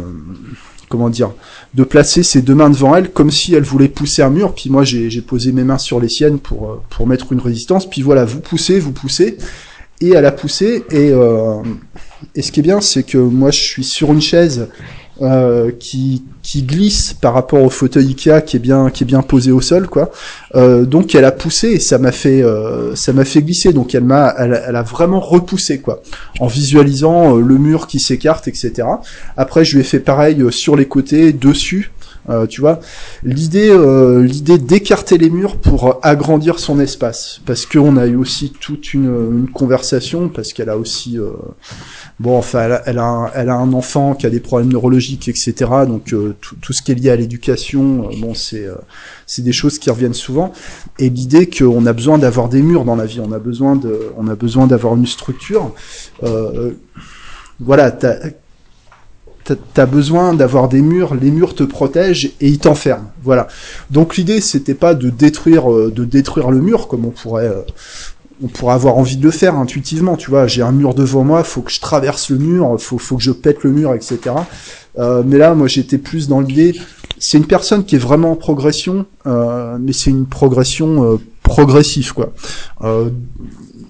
comment 0.91 1.09
dire, 1.09 1.33
de 1.73 1.85
placer 1.85 2.23
ses 2.23 2.43
deux 2.43 2.55
mains 2.55 2.69
devant 2.69 2.95
elle 2.95 3.11
comme 3.11 3.31
si 3.31 3.55
elle 3.55 3.63
voulait 3.63 3.89
pousser 3.89 4.21
un 4.23 4.29
mur. 4.29 4.55
Puis 4.55 4.69
moi, 4.69 4.85
j'ai 4.85 5.23
posé 5.23 5.53
mes 5.53 5.65
mains 5.65 5.79
sur 5.79 6.01
les 6.01 6.11
siennes 6.11 6.39
pour, 6.39 6.69
euh, 6.69 6.83
pour 6.91 7.07
mettre 7.07 7.33
une 7.33 7.41
résistance. 7.41 7.89
Puis 7.89 8.03
voilà, 8.03 8.27
vous 8.27 8.41
poussez, 8.41 8.79
vous 8.79 8.93
poussez. 8.93 9.39
Et 10.03 10.11
elle 10.11 10.27
a 10.27 10.33
poussé. 10.33 10.85
Et, 10.91 11.11
euh, 11.13 11.63
et 12.35 12.43
ce 12.43 12.51
qui 12.53 12.61
est 12.61 12.65
bien, 12.65 12.81
c'est 12.81 13.05
que 13.05 13.19
moi, 13.19 13.53
je 13.53 13.61
suis 13.61 13.85
sur 13.85 14.13
une 14.13 14.21
chaise 14.21 14.69
euh, 15.21 15.71
qui, 15.79 16.25
qui 16.43 16.63
glisse 16.63 17.13
par 17.13 17.35
rapport 17.35 17.63
au 17.63 17.71
fauteuil 17.71 18.09
Ikea 18.09 18.43
qui 18.45 18.57
est 18.57 18.61
bien 18.61 18.91
qui 18.91 19.05
est 19.05 19.07
bien 19.07 19.23
posé 19.23 19.53
au 19.53 19.61
sol 19.61 19.87
quoi. 19.87 20.11
Euh, 20.55 20.85
donc 20.85 21.15
elle 21.15 21.25
a 21.25 21.33
poussé 21.33 21.69
et 21.69 21.79
ça 21.79 21.99
m'a 21.99 22.13
fait 22.13 22.43
euh, 22.43 22.95
ça 22.95 23.13
m'a 23.13 23.25
fait 23.25 23.43
glisser 23.43 23.73
donc 23.73 23.95
elle 23.95 24.05
m'a 24.05 24.35
elle, 24.39 24.55
a 24.55 24.83
vraiment 24.83 25.21
repoussé 25.21 25.81
quoi 25.81 26.03
en 26.41 26.47
visualisant 26.47 27.37
euh, 27.37 27.41
le 27.41 27.59
mur 27.59 27.87
qui 27.87 28.01
s'écarte 28.01 28.49
etc. 28.49 28.89
Après 29.37 29.65
je 29.65 29.75
lui 29.75 29.83
ai 29.83 29.85
fait 29.85 30.01
pareil 30.01 30.41
euh, 30.41 30.51
sur 30.51 30.77
les 30.77 30.87
côtés 30.87 31.33
dessus 31.33 31.93
euh, 32.29 32.47
tu 32.47 32.61
vois, 32.61 32.81
l'idée, 33.23 33.71
euh, 33.71 34.23
l'idée 34.23 34.59
d'écarter 34.59 35.17
les 35.17 35.31
murs 35.31 35.57
pour 35.57 35.99
agrandir 36.03 36.59
son 36.59 36.79
espace, 36.79 37.41
parce 37.47 37.65
qu'on 37.65 37.97
a 37.97 38.07
eu 38.07 38.17
aussi 38.17 38.53
toute 38.53 38.93
une, 38.93 39.07
une 39.07 39.49
conversation, 39.49 40.29
parce 40.29 40.53
qu'elle 40.53 40.69
a 40.69 40.77
aussi, 40.77 41.19
euh, 41.19 41.31
bon, 42.21 42.39
enfin, 42.39 42.81
elle 42.87 42.99
a, 42.99 43.33
un, 43.35 43.73
enfant 43.73 44.15
qui 44.15 44.27
a 44.27 44.31
des 44.31 44.39
problèmes 44.39 44.71
neurologiques, 44.71 45.27
etc. 45.29 45.55
Donc 45.89 46.13
euh, 46.13 46.37
tout, 46.41 46.73
ce 46.73 46.83
qui 46.83 46.93
est 46.93 46.95
lié 46.95 47.11
à 47.11 47.17
l'éducation, 47.17 48.09
bon, 48.21 48.35
c'est, 48.35 48.67
c'est 49.27 49.43
des 49.43 49.53
choses 49.53 49.81
qui 49.81 49.91
reviennent 49.91 50.15
souvent. 50.15 50.53
Et 51.01 51.11
l'idée 51.11 51.51
qu'on 51.51 51.85
a 51.87 51.93
besoin 51.93 52.19
d'avoir 52.19 52.49
des 52.49 52.63
murs 52.63 52.85
dans 52.85 52.97
la 52.97 53.07
vie, 53.07 53.21
on 53.21 53.33
a 53.33 53.39
besoin 53.39 54.67
d'avoir 54.67 54.95
une 54.95 55.07
structure. 55.07 55.73
voilà, 57.59 57.91
t'as 59.75 59.87
besoin 59.87 60.35
d'avoir 60.35 60.69
des 60.69 60.81
murs, 60.81 61.15
les 61.15 61.31
murs 61.31 61.55
te 61.55 61.63
protègent 61.63 62.33
et 62.41 62.49
ils 62.49 62.59
t'enferment. 62.59 63.11
Voilà. 63.23 63.49
Donc 63.91 64.17
l'idée 64.17 64.41
c'était 64.41 64.75
pas 64.75 64.95
de 64.95 65.11
détruire, 65.11 65.73
euh, 65.73 65.91
de 65.91 66.05
détruire 66.05 66.51
le 66.51 66.61
mur 66.61 66.89
comme 66.89 67.05
on 67.05 67.11
pourrait, 67.11 67.49
euh, 67.49 67.63
on 68.43 68.49
pourrait 68.49 68.75
avoir 68.75 68.97
envie 68.97 69.17
de 69.17 69.23
le 69.23 69.31
faire 69.31 69.57
intuitivement. 69.57 70.17
Tu 70.17 70.31
vois, 70.31 70.47
j'ai 70.47 70.63
un 70.63 70.73
mur 70.73 70.95
devant 70.95 71.25
moi, 71.25 71.45
faut 71.45 71.63
que 71.63 71.71
je 71.71 71.81
traverse 71.81 72.31
le 72.31 72.39
mur, 72.39 72.77
faut, 72.81 72.99
faut 72.99 73.17
que 73.17 73.23
je 73.23 73.33
pète 73.33 73.63
le 73.63 73.71
mur, 73.71 73.95
etc. 73.95 74.19
Euh, 74.99 75.23
mais 75.25 75.39
là, 75.39 75.55
moi 75.55 75.69
j'étais 75.69 75.99
plus 75.99 76.29
dans 76.29 76.41
l'idée. 76.41 76.75
C'est 77.19 77.39
une 77.39 77.47
personne 77.47 77.85
qui 77.85 77.97
est 77.97 77.99
vraiment 77.99 78.33
en 78.33 78.37
progression, 78.37 79.05
mais 79.27 79.93
c'est 79.93 80.11
une 80.11 80.27
progression 80.27 81.21
progressive, 81.43 82.15
quoi 82.15 82.33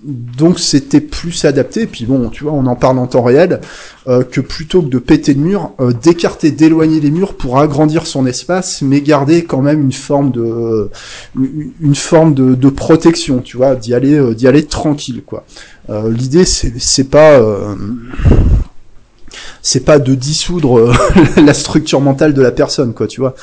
donc 0.02 0.58
c'était 0.58 1.00
plus 1.00 1.44
adapté. 1.44 1.86
Puis 1.86 2.06
bon, 2.06 2.30
tu 2.30 2.44
vois, 2.44 2.52
on 2.52 2.66
en 2.66 2.76
parle 2.76 2.98
en 2.98 3.06
temps 3.06 3.22
réel 3.22 3.60
euh, 4.06 4.22
que 4.22 4.40
plutôt 4.40 4.82
que 4.82 4.88
de 4.88 4.98
péter 4.98 5.34
le 5.34 5.40
mur, 5.40 5.72
euh, 5.80 5.92
d'écarter, 5.92 6.50
d'éloigner 6.50 7.00
les 7.00 7.10
murs 7.10 7.34
pour 7.34 7.58
agrandir 7.58 8.06
son 8.06 8.26
espace, 8.26 8.82
mais 8.82 9.00
garder 9.00 9.44
quand 9.44 9.60
même 9.60 9.82
une 9.82 9.92
forme 9.92 10.30
de 10.30 10.90
une 11.36 11.94
forme 11.94 12.34
de, 12.34 12.70
protection, 12.70 13.40
tu 13.40 13.56
vois, 13.56 13.74
d'y 13.74 13.94
aller 13.94 14.34
d'y 14.34 14.46
aller 14.46 14.64
tranquille, 14.64 15.22
quoi. 15.24 15.44
L'idée 15.88 16.44
c'est 16.44 16.72
c'est 16.78 17.10
pas 17.10 17.40
c'est 19.60 19.84
pas 19.84 19.98
de 19.98 20.14
dissoudre 20.14 20.92
la 21.36 21.52
structure 21.52 22.00
mentale 22.00 22.32
de 22.32 22.40
la 22.40 22.52
personne, 22.52 22.94
quoi, 22.94 23.06
tu 23.06 23.20
vois, 23.20 23.34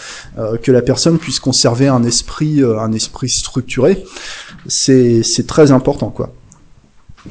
que 0.64 0.72
la 0.72 0.82
personne 0.82 1.18
puisse 1.20 1.40
conserver 1.40 1.88
un 1.88 2.04
esprit, 2.04 2.64
un 2.64 2.94
esprit 2.94 3.30
structuré, 3.30 4.04
c'est 4.68 5.24
c'est 5.24 5.46
très 5.46 5.72
important, 5.72 6.10
quoi. 6.10 6.32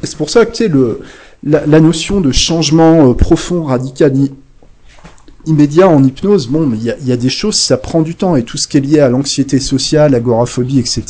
C'est 0.03 0.17
pour 0.17 0.31
ça 0.31 0.45
que 0.47 0.53
tu 0.53 0.65
sais, 0.65 0.69
le, 0.69 1.01
la, 1.45 1.81
notion 1.81 2.21
de 2.21 2.33
changement 2.33 3.11
euh, 3.11 3.15
profond, 3.15 3.65
radical, 3.65 4.13
immédiat 5.47 5.89
en 5.89 6.03
hypnose, 6.03 6.49
bon, 6.49 6.67
mais 6.67 6.77
il 6.77 6.83
y 6.83 6.91
a, 6.91 6.97
y 7.05 7.13
a, 7.13 7.17
des 7.17 7.29
choses, 7.29 7.55
ça 7.55 7.77
prend 7.77 8.03
du 8.03 8.15
temps, 8.15 8.37
et 8.37 8.43
tout 8.43 8.57
ce 8.57 8.67
qui 8.67 8.77
est 8.77 8.81
lié 8.81 9.01
à 9.01 9.09
l'anxiété 9.09 9.61
sociale, 9.61 10.13
l'agoraphobie, 10.13 10.81
etc. 10.81 11.05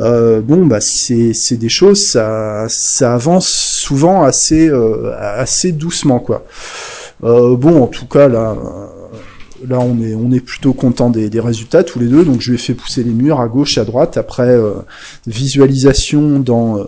Euh, 0.00 0.40
bon, 0.40 0.66
bah 0.66 0.80
c'est 0.80 1.34
c'est 1.34 1.56
des 1.56 1.68
choses, 1.68 2.02
ça 2.04 2.66
ça 2.68 3.14
avance 3.14 3.48
souvent 3.48 4.24
assez 4.24 4.68
euh, 4.68 5.12
assez 5.18 5.72
doucement, 5.72 6.18
quoi. 6.18 6.46
Euh, 7.24 7.56
bon, 7.56 7.82
en 7.82 7.86
tout 7.86 8.06
cas 8.06 8.28
là. 8.28 8.56
Là, 9.66 9.80
on 9.80 9.98
est, 10.02 10.14
on 10.14 10.30
est 10.32 10.40
plutôt 10.40 10.74
content 10.74 11.08
des, 11.08 11.30
des, 11.30 11.40
résultats 11.40 11.82
tous 11.82 11.98
les 11.98 12.06
deux. 12.08 12.26
Donc, 12.26 12.42
je 12.42 12.50
lui 12.50 12.56
ai 12.56 12.58
fait 12.58 12.74
pousser 12.74 13.02
les 13.02 13.10
murs 13.10 13.40
à 13.40 13.48
gauche, 13.48 13.78
à 13.78 13.86
droite. 13.86 14.18
Après, 14.18 14.54
visualisation 15.26 16.38
dans 16.38 16.86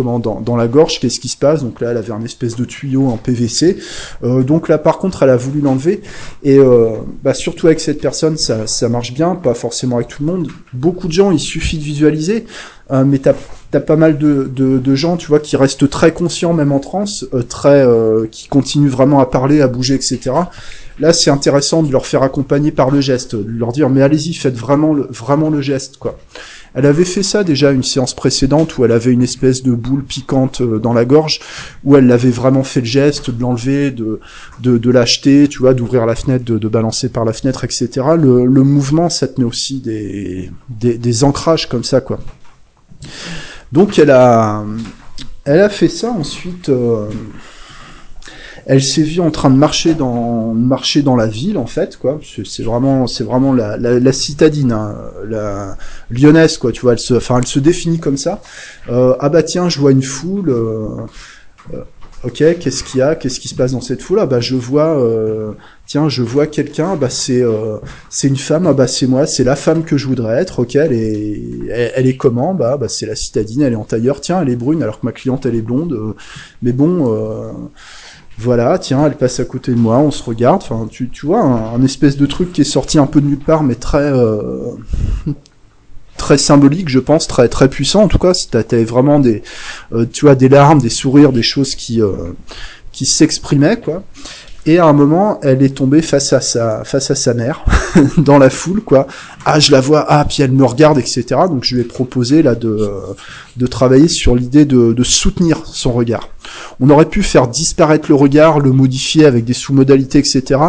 comment 0.00 0.18
dans, 0.18 0.56
la 0.56 0.66
gorge, 0.66 0.98
qu'est-ce 0.98 1.20
qui 1.20 1.28
se 1.28 1.36
passe 1.36 1.62
Donc 1.62 1.80
là, 1.80 1.90
elle 1.90 1.98
avait 1.98 2.12
un 2.12 2.24
espèce 2.24 2.56
de 2.56 2.64
tuyau 2.64 3.08
en 3.08 3.18
PVC. 3.18 3.76
Euh, 4.24 4.42
donc 4.42 4.68
là, 4.68 4.78
par 4.78 4.98
contre, 4.98 5.22
elle 5.22 5.30
a 5.30 5.36
voulu 5.36 5.60
l'enlever. 5.60 6.00
Et 6.42 6.58
euh, 6.58 6.96
bah, 7.22 7.34
surtout 7.34 7.66
avec 7.66 7.80
cette 7.80 8.00
personne, 8.00 8.38
ça, 8.38 8.88
marche 8.88 9.12
bien, 9.12 9.34
pas 9.34 9.54
forcément 9.54 9.96
avec 9.96 10.08
tout 10.08 10.24
le 10.24 10.32
monde. 10.32 10.48
Beaucoup 10.72 11.06
de 11.06 11.12
gens, 11.12 11.30
il 11.30 11.38
suffit 11.38 11.76
de 11.76 11.82
visualiser. 11.82 12.46
Euh, 12.90 13.04
mais 13.04 13.18
t'as 13.18 13.34
as 13.72 13.80
pas 13.80 13.94
mal 13.94 14.18
de, 14.18 14.94
gens, 14.96 15.16
tu 15.16 15.28
vois, 15.28 15.38
qui 15.38 15.56
restent 15.56 15.88
très 15.88 16.12
conscients, 16.12 16.52
même 16.52 16.72
en 16.72 16.80
transe, 16.80 17.24
euh, 17.34 17.42
très, 17.42 17.86
euh, 17.86 18.26
qui 18.30 18.48
continuent 18.48 18.88
vraiment 18.88 19.20
à 19.20 19.26
parler, 19.26 19.60
à 19.60 19.68
bouger, 19.68 19.94
etc. 19.94 20.32
Là, 20.98 21.12
c'est 21.12 21.30
intéressant 21.30 21.82
de 21.84 21.92
leur 21.92 22.04
faire 22.04 22.22
accompagner 22.22 22.72
par 22.72 22.90
le 22.90 23.00
geste, 23.00 23.36
de 23.36 23.48
leur 23.48 23.70
dire, 23.70 23.88
mais 23.88 24.02
allez-y, 24.02 24.34
faites 24.34 24.56
vraiment 24.56 24.92
le, 24.92 25.06
vraiment 25.10 25.50
le 25.50 25.60
geste, 25.60 25.98
quoi. 25.98 26.18
Elle 26.74 26.86
avait 26.86 27.04
fait 27.04 27.22
ça 27.22 27.44
déjà 27.44 27.72
une 27.72 27.82
séance 27.82 28.14
précédente 28.14 28.78
où 28.78 28.84
elle 28.84 28.92
avait 28.92 29.12
une 29.12 29.22
espèce 29.22 29.62
de 29.62 29.72
boule 29.72 30.04
piquante 30.04 30.60
euh, 30.60 30.78
dans 30.78 30.92
la 30.92 31.04
gorge, 31.04 31.40
où 31.84 31.96
elle 31.96 32.10
avait 32.12 32.30
vraiment 32.30 32.64
fait 32.64 32.80
le 32.80 32.86
geste 32.86 33.30
de 33.30 33.40
l'enlever, 33.40 33.90
de, 33.90 34.20
de, 34.60 34.90
l'acheter, 34.90 35.48
tu 35.48 35.58
vois, 35.58 35.74
d'ouvrir 35.74 36.06
la 36.06 36.14
fenêtre, 36.14 36.44
de, 36.44 36.58
de, 36.58 36.68
balancer 36.68 37.08
par 37.08 37.24
la 37.24 37.32
fenêtre, 37.32 37.64
etc. 37.64 37.88
Le, 38.16 38.62
mouvement, 38.62 39.08
ça 39.08 39.26
tenait 39.26 39.46
aussi 39.46 39.80
des, 39.80 40.50
des, 40.68 40.98
des 40.98 41.24
ancrages 41.24 41.68
comme 41.68 41.84
ça, 41.84 42.00
quoi. 42.00 42.20
Donc 43.72 43.98
elle 43.98 44.10
a, 44.10 44.64
elle 45.44 45.60
a 45.60 45.68
fait 45.68 45.88
ça 45.88 46.10
ensuite. 46.10 46.68
Euh, 46.68 47.06
elle 48.72 48.84
s'est 48.84 49.02
vue 49.02 49.20
en 49.20 49.32
train 49.32 49.50
de 49.50 49.56
marcher 49.56 49.94
dans 49.94 50.54
marcher 50.54 51.02
dans 51.02 51.16
la 51.16 51.26
ville 51.26 51.58
en 51.58 51.66
fait 51.66 51.96
quoi. 51.96 52.20
C'est 52.44 52.62
vraiment 52.62 53.08
c'est 53.08 53.24
vraiment 53.24 53.52
la, 53.52 53.76
la, 53.76 53.98
la 53.98 54.12
citadine 54.12 54.70
hein, 54.70 54.94
la 55.28 55.76
lyonnaise 56.08 56.56
quoi 56.56 56.70
tu 56.70 56.82
vois. 56.82 56.92
Elle 56.92 57.00
se 57.00 57.14
enfin 57.14 57.38
elle 57.38 57.48
se 57.48 57.58
définit 57.58 57.98
comme 57.98 58.16
ça. 58.16 58.40
Euh, 58.88 59.16
ah 59.18 59.28
bah 59.28 59.42
tiens 59.42 59.68
je 59.68 59.80
vois 59.80 59.90
une 59.90 60.04
foule 60.04 60.50
euh, 60.50 60.86
euh, 61.74 61.82
ok 62.22 62.44
qu'est-ce 62.60 62.84
qu'il 62.84 63.00
y 63.00 63.02
a? 63.02 63.16
Qu'est-ce 63.16 63.40
qui 63.40 63.48
se 63.48 63.56
passe 63.56 63.72
dans 63.72 63.80
cette 63.80 64.02
foule? 64.02 64.20
Ah 64.20 64.26
bah 64.26 64.40
je 64.40 64.54
vois 64.54 64.96
euh, 65.00 65.50
tiens 65.86 66.08
je 66.08 66.22
vois 66.22 66.46
quelqu'un. 66.46 66.94
Bah 66.94 67.10
c'est 67.10 67.42
euh, 67.42 67.78
c'est 68.08 68.28
une 68.28 68.36
femme. 68.36 68.68
Ah 68.68 68.72
bah 68.72 68.86
c'est 68.86 69.08
moi 69.08 69.26
c'est 69.26 69.42
la 69.42 69.56
femme 69.56 69.82
que 69.82 69.96
je 69.96 70.06
voudrais 70.06 70.40
être. 70.42 70.60
Ok 70.60 70.76
elle 70.76 70.92
est 70.92 71.42
elle, 71.96 72.06
est 72.06 72.16
comment? 72.16 72.54
Bah 72.54 72.76
bah 72.76 72.88
c'est 72.88 73.06
la 73.06 73.16
citadine 73.16 73.62
elle 73.62 73.72
est 73.72 73.82
en 73.84 73.84
tailleur. 73.84 74.20
Tiens 74.20 74.40
elle 74.42 74.50
est 74.50 74.54
brune 74.64 74.80
alors 74.84 75.00
que 75.00 75.06
ma 75.06 75.12
cliente 75.12 75.44
elle 75.44 75.56
est 75.56 75.66
blonde. 75.70 76.14
Mais 76.62 76.72
bon 76.72 76.92
voilà, 78.40 78.78
tiens, 78.78 79.04
elle 79.04 79.16
passe 79.16 79.38
à 79.38 79.44
côté 79.44 79.72
de 79.72 79.78
moi, 79.78 79.98
on 79.98 80.10
se 80.10 80.22
regarde. 80.22 80.62
Enfin, 80.62 80.86
tu, 80.90 81.10
tu 81.10 81.26
vois, 81.26 81.42
un, 81.42 81.82
espèce 81.84 82.16
de 82.16 82.24
truc 82.24 82.52
qui 82.52 82.62
est 82.62 82.64
sorti 82.64 82.98
un 82.98 83.06
peu 83.06 83.20
de 83.20 83.26
nulle 83.26 83.38
part, 83.38 83.62
mais 83.62 83.74
très 83.74 84.10
euh, 84.10 84.72
très 86.16 86.38
symbolique, 86.38 86.88
je 86.88 87.00
pense, 87.00 87.26
très 87.26 87.48
très 87.48 87.68
puissant. 87.68 88.02
En 88.02 88.08
tout 88.08 88.18
cas, 88.18 88.32
t'avais 88.50 88.84
vraiment 88.84 89.20
des, 89.20 89.42
euh, 89.92 90.06
tu 90.10 90.24
vois, 90.24 90.36
des 90.36 90.48
larmes, 90.48 90.80
des 90.80 90.88
sourires, 90.88 91.32
des 91.32 91.42
choses 91.42 91.74
qui 91.74 92.00
euh, 92.00 92.12
qui 92.92 93.04
s'exprimaient, 93.04 93.78
quoi. 93.78 94.02
Et 94.66 94.78
à 94.78 94.86
un 94.86 94.92
moment, 94.92 95.38
elle 95.42 95.62
est 95.62 95.76
tombée 95.76 96.02
face 96.02 96.32
à 96.32 96.40
sa 96.40 96.84
face 96.84 97.10
à 97.10 97.14
sa 97.14 97.34
mère 97.34 97.64
dans 98.16 98.38
la 98.38 98.48
foule, 98.48 98.80
quoi. 98.80 99.06
Ah, 99.44 99.60
je 99.60 99.70
la 99.70 99.82
vois. 99.82 100.06
Ah, 100.08 100.24
puis 100.26 100.42
elle 100.42 100.52
me 100.52 100.64
regarde, 100.64 100.98
etc. 100.98 101.24
Donc 101.48 101.64
je 101.64 101.74
lui 101.74 101.82
ai 101.82 101.84
proposé 101.84 102.42
là 102.42 102.54
de 102.54 102.90
de 103.58 103.66
travailler 103.66 104.08
sur 104.08 104.34
l'idée 104.34 104.64
de, 104.64 104.94
de 104.94 105.04
soutenir 105.04 105.60
son 105.66 105.92
regard. 105.92 106.30
On 106.80 106.90
aurait 106.90 107.08
pu 107.08 107.22
faire 107.22 107.48
disparaître 107.48 108.06
le 108.08 108.14
regard, 108.14 108.60
le 108.60 108.72
modifier 108.72 109.26
avec 109.26 109.44
des 109.44 109.52
sous-modalités, 109.52 110.18
etc. 110.18 110.60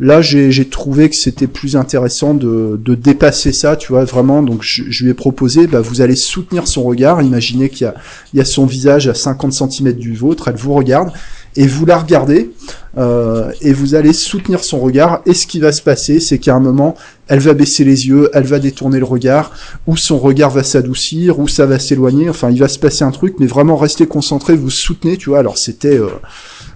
Là, 0.00 0.20
j'ai 0.20 0.68
trouvé 0.68 1.08
que 1.10 1.16
c'était 1.16 1.46
plus 1.46 1.76
intéressant 1.76 2.34
de, 2.34 2.78
dépasser 2.94 3.52
ça, 3.52 3.76
tu 3.76 3.92
vois, 3.92 4.04
vraiment. 4.04 4.42
Donc, 4.42 4.62
je, 4.62 5.04
lui 5.04 5.10
ai 5.10 5.14
proposé, 5.14 5.66
bah, 5.66 5.80
vous 5.80 6.00
allez 6.00 6.16
soutenir 6.16 6.66
son 6.66 6.82
regard. 6.82 7.22
Imaginez 7.22 7.68
qu'il 7.68 7.92
y 8.34 8.38
y 8.38 8.40
a 8.40 8.44
son 8.44 8.66
visage 8.66 9.08
à 9.08 9.14
50 9.14 9.52
cm 9.52 9.92
du 9.92 10.14
vôtre. 10.14 10.48
Elle 10.48 10.56
vous 10.56 10.74
regarde 10.74 11.12
et 11.56 11.66
vous 11.66 11.84
la 11.86 11.98
regardez 11.98 12.50
euh, 12.98 13.52
et 13.60 13.72
vous 13.72 13.94
allez 13.94 14.12
soutenir 14.12 14.62
son 14.64 14.78
regard. 14.78 15.22
Et 15.26 15.34
ce 15.34 15.46
qui 15.46 15.60
va 15.60 15.72
se 15.72 15.82
passer, 15.82 16.20
c'est 16.20 16.38
qu'à 16.38 16.54
un 16.54 16.60
moment, 16.60 16.94
elle 17.28 17.40
va 17.40 17.54
baisser 17.54 17.84
les 17.84 18.06
yeux, 18.06 18.30
elle 18.34 18.44
va 18.44 18.58
détourner 18.58 18.98
le 18.98 19.04
regard, 19.04 19.52
ou 19.86 19.96
son 19.96 20.18
regard 20.18 20.50
va 20.50 20.62
s'adoucir, 20.62 21.38
ou 21.38 21.48
ça 21.48 21.66
va 21.66 21.78
s'éloigner. 21.78 22.28
Enfin, 22.28 22.50
il 22.50 22.58
va 22.58 22.68
se 22.68 22.78
passer 22.78 23.04
un 23.04 23.10
truc, 23.10 23.36
mais 23.38 23.46
vraiment 23.46 23.76
restez 23.76 24.06
concentré, 24.06 24.54
vous 24.56 24.70
soutenez, 24.70 25.16
tu 25.16 25.30
vois. 25.30 25.38
Alors 25.38 25.58
c'était 25.58 25.98
euh, 25.98 26.08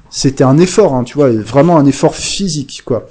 c'était 0.08 0.44
un 0.44 0.58
effort, 0.58 0.94
hein, 0.94 1.04
tu 1.04 1.14
vois, 1.14 1.30
vraiment 1.30 1.76
un 1.76 1.84
effort 1.84 2.14
physique, 2.14 2.82
quoi. 2.84 3.08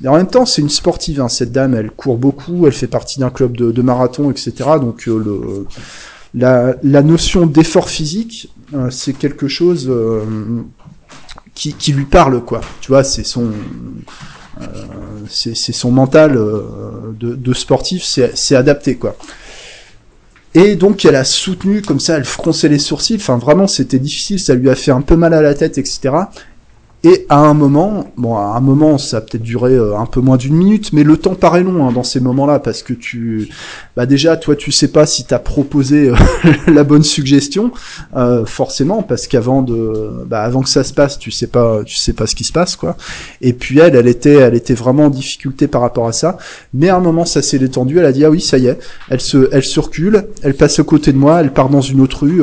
Mais 0.00 0.08
en 0.08 0.16
même 0.16 0.28
temps, 0.28 0.46
c'est 0.46 0.62
une 0.62 0.68
sportive, 0.68 1.20
hein, 1.20 1.28
cette 1.28 1.50
dame. 1.50 1.74
Elle 1.74 1.90
court 1.90 2.18
beaucoup, 2.18 2.66
elle 2.66 2.72
fait 2.72 2.86
partie 2.86 3.18
d'un 3.18 3.30
club 3.30 3.56
de, 3.56 3.82
marathon, 3.82 4.30
etc. 4.30 4.52
Donc 4.80 5.08
euh, 5.08 5.18
le 5.18 5.66
la, 6.36 6.74
la 6.82 7.02
notion 7.02 7.46
d'effort 7.46 7.88
physique, 7.88 8.52
euh, 8.74 8.90
c'est 8.90 9.12
quelque 9.12 9.46
chose 9.46 9.88
qui, 11.54 11.74
qui 11.74 11.92
lui 11.92 12.04
parle, 12.04 12.44
quoi. 12.44 12.60
Tu 12.80 12.88
vois, 12.88 13.04
c'est 13.04 13.24
son, 13.24 13.50
euh, 14.60 14.66
c'est 15.28 15.54
son 15.54 15.90
mental 15.90 16.36
euh, 16.36 17.12
de, 17.18 17.34
de, 17.34 17.54
sportif, 17.54 18.02
c'est 18.02 18.56
adapté, 18.56 18.96
quoi. 18.96 19.16
Et 20.56 20.76
donc 20.76 21.04
elle 21.04 21.16
a 21.16 21.24
soutenu 21.24 21.82
comme 21.82 21.98
ça, 21.98 22.16
elle 22.16 22.24
fronçait 22.24 22.68
les 22.68 22.78
sourcils. 22.78 23.16
Enfin 23.16 23.38
vraiment, 23.38 23.66
c'était 23.66 23.98
difficile, 23.98 24.38
ça 24.38 24.54
lui 24.54 24.70
a 24.70 24.76
fait 24.76 24.92
un 24.92 25.00
peu 25.00 25.16
mal 25.16 25.34
à 25.34 25.42
la 25.42 25.54
tête, 25.54 25.78
etc. 25.78 26.14
Et 27.06 27.26
à 27.28 27.38
un 27.38 27.52
moment, 27.52 28.06
bon, 28.16 28.34
à 28.38 28.56
un 28.56 28.60
moment, 28.60 28.96
ça 28.96 29.18
a 29.18 29.20
peut-être 29.20 29.42
duré 29.42 29.74
euh, 29.74 29.94
un 29.98 30.06
peu 30.06 30.22
moins 30.22 30.38
d'une 30.38 30.54
minute, 30.54 30.94
mais 30.94 31.04
le 31.04 31.18
temps 31.18 31.34
paraît 31.34 31.62
long 31.62 31.86
hein, 31.86 31.92
dans 31.92 32.02
ces 32.02 32.18
moments-là 32.18 32.60
parce 32.60 32.82
que 32.82 32.94
tu, 32.94 33.50
bah 33.94 34.06
déjà, 34.06 34.38
toi, 34.38 34.56
tu 34.56 34.72
sais 34.72 34.88
pas 34.88 35.04
si 35.04 35.26
t'as 35.26 35.38
proposé 35.38 36.08
euh, 36.08 36.14
la 36.66 36.82
bonne 36.82 37.02
suggestion, 37.02 37.72
euh, 38.16 38.46
forcément, 38.46 39.02
parce 39.02 39.26
qu'avant 39.26 39.60
de, 39.60 40.24
bah, 40.26 40.40
avant 40.40 40.62
que 40.62 40.70
ça 40.70 40.82
se 40.82 40.94
passe, 40.94 41.18
tu 41.18 41.30
sais 41.30 41.46
pas, 41.46 41.84
tu 41.84 41.94
sais 41.94 42.14
pas 42.14 42.26
ce 42.26 42.34
qui 42.34 42.44
se 42.44 42.52
passe, 42.52 42.74
quoi. 42.74 42.96
Et 43.42 43.52
puis 43.52 43.80
elle, 43.80 43.96
elle 43.96 44.08
était, 44.08 44.36
elle 44.36 44.54
était 44.54 44.72
vraiment 44.72 45.04
en 45.04 45.10
difficulté 45.10 45.68
par 45.68 45.82
rapport 45.82 46.08
à 46.08 46.12
ça. 46.12 46.38
Mais 46.72 46.88
à 46.88 46.96
un 46.96 47.00
moment, 47.00 47.26
ça 47.26 47.42
s'est 47.42 47.58
détendu. 47.58 47.98
Elle 47.98 48.06
a 48.06 48.12
dit 48.12 48.24
ah 48.24 48.30
oui, 48.30 48.40
ça 48.40 48.56
y 48.56 48.66
est. 48.68 48.78
Elle 49.10 49.20
se, 49.20 49.50
elle 49.52 49.64
se 49.64 49.78
recule, 49.78 50.24
elle 50.42 50.54
passe 50.54 50.78
à 50.78 50.84
côté 50.84 51.12
de 51.12 51.18
moi, 51.18 51.42
elle 51.42 51.52
part 51.52 51.68
dans 51.68 51.82
une 51.82 52.00
autre 52.00 52.22
rue. 52.22 52.40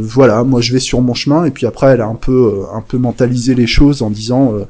voilà, 0.00 0.42
moi 0.42 0.62
je 0.62 0.72
vais 0.72 0.80
sur 0.80 1.02
mon 1.02 1.12
chemin. 1.12 1.44
Et 1.44 1.50
puis 1.50 1.66
après, 1.66 1.88
elle 1.88 2.00
a 2.00 2.06
un 2.06 2.14
peu, 2.14 2.62
un 2.74 2.80
peu 2.80 2.96
mentalisé 2.96 3.54
les 3.54 3.66
choses 3.66 3.89
en 4.02 4.10
disant 4.10 4.54
euh, 4.54 4.64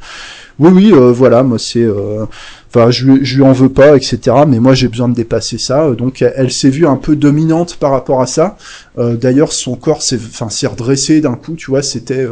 oui 0.61 0.71
oui 0.73 0.93
euh, 0.93 1.11
voilà 1.11 1.43
moi 1.43 1.59
c'est 1.59 1.83
euh, 1.83 2.26
enfin 2.69 2.90
je, 2.90 3.07
je 3.23 3.37
lui 3.37 3.43
en 3.43 3.52
veux 3.52 3.71
pas 3.71 3.97
etc 3.97 4.37
mais 4.47 4.61
moi 4.61 4.75
j'ai 4.75 4.88
besoin 4.88 5.09
de 5.09 5.14
dépasser 5.14 5.59
ça 5.59 5.90
donc 5.93 6.23
elle, 6.23 6.52
s'est 6.52 6.69
vue 6.69 6.87
un 6.87 6.97
peu 6.97 7.17
dominante 7.17 7.76
par 7.76 7.90
rapport 7.90 8.21
à 8.21 8.26
ça 8.26 8.57
d'ailleurs 8.97 9.52
son 9.52 9.76
corps 9.76 10.02
s'est 10.02 10.19
enfin 10.19 10.50
s'est 10.50 10.67
redressé 10.67 11.21
d'un 11.21 11.35
coup 11.35 11.55
tu 11.55 11.71
vois 11.71 11.83
c'était 11.83 12.26